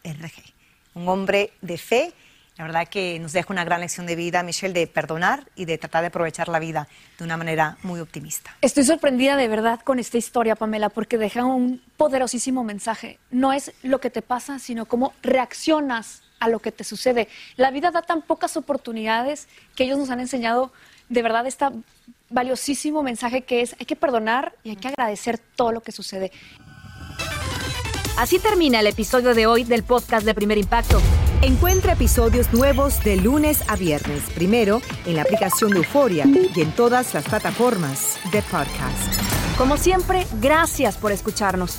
Un 0.95 1.09
hombre 1.09 1.53
de 1.61 1.79
fe, 1.79 2.13
la 2.57 2.65
verdad 2.65 2.89
que 2.89 3.19
nos 3.19 3.33
deja 3.33 3.53
una 3.53 3.65
gran 3.65 3.81
lección 3.81 4.07
de 4.07 4.17
vida, 4.17 4.43
Michelle, 4.43 4.73
de 4.73 4.87
perdonar 4.87 5.45
y 5.57 5.67
de 5.67 5.77
tratar 5.79 6.03
de 6.03 6.09
aprovechar 6.09 6.49
la 6.49 6.59
vida 6.59 6.89
de 7.19 7.25
una 7.25 7.37
manera 7.37 7.77
muy 7.83 8.01
optimista. 8.01 8.57
Estoy 8.63 8.85
sorprendida 8.85 9.37
de 9.37 9.49
verdad 9.49 9.81
con 9.81 9.99
esta 9.99 10.17
historia, 10.17 10.57
Pamela, 10.57 10.89
porque 10.89 11.19
deja 11.19 11.45
un 11.45 11.83
poderosísimo 11.97 12.65
mensaje. 12.65 13.19
No 13.31 13.53
es 13.53 13.73
lo 13.83 14.01
que 14.01 14.11
te 14.11 14.23
pasa, 14.23 14.59
sino 14.59 14.87
cómo 14.87 15.13
reaccionas 15.23 16.23
a 16.41 16.49
lo 16.49 16.61
que 16.61 16.73
te 16.73 16.85
sucede. 16.85 17.29
La 17.57 17.71
vida 17.71 17.91
da 17.91 18.03
tan 18.03 18.23
pocas 18.23 18.57
oportunidades 18.57 19.49
que 19.75 19.85
ellos 19.85 19.99
nos 19.99 20.11
han 20.11 20.21
enseñado 20.21 20.73
de 21.09 21.23
verdad 21.23 21.47
este 21.47 21.67
valiosísimo 22.31 23.03
mensaje 23.03 23.43
que 23.43 23.63
es 23.63 23.77
hay 23.79 23.87
que 23.87 23.97
perdonar 23.97 24.55
y 24.65 24.71
hay 24.71 24.77
que 24.77 24.89
agradecer 24.89 25.39
todo 25.39 25.73
lo 25.73 25.81
que 25.81 25.93
sucede. 25.93 26.33
Así 28.17 28.39
termina 28.39 28.81
el 28.81 28.87
episodio 28.87 29.35
de 29.35 29.47
hoy 29.47 29.65
del 29.65 29.83
podcast 29.83 30.25
de 30.25 30.35
Primer 30.35 30.57
Impacto. 30.57 31.01
Encuentra 31.43 31.93
episodios 31.93 32.51
nuevos 32.53 33.05
de 33.05 33.17
lunes 33.17 33.63
a 33.69 33.77
viernes, 33.77 34.23
primero 34.35 34.81
en 35.05 35.17
la 35.17 35.23
aplicación 35.23 35.71
de 35.71 35.79
Euforia 35.79 36.25
y 36.27 36.61
en 36.61 36.73
todas 36.73 37.13
las 37.13 37.25
plataformas 37.25 38.19
de 38.33 38.41
podcast. 38.41 39.21
Como 39.59 39.77
siempre, 39.77 40.27
gracias 40.41 40.97
por 40.97 41.13
escucharnos. 41.13 41.79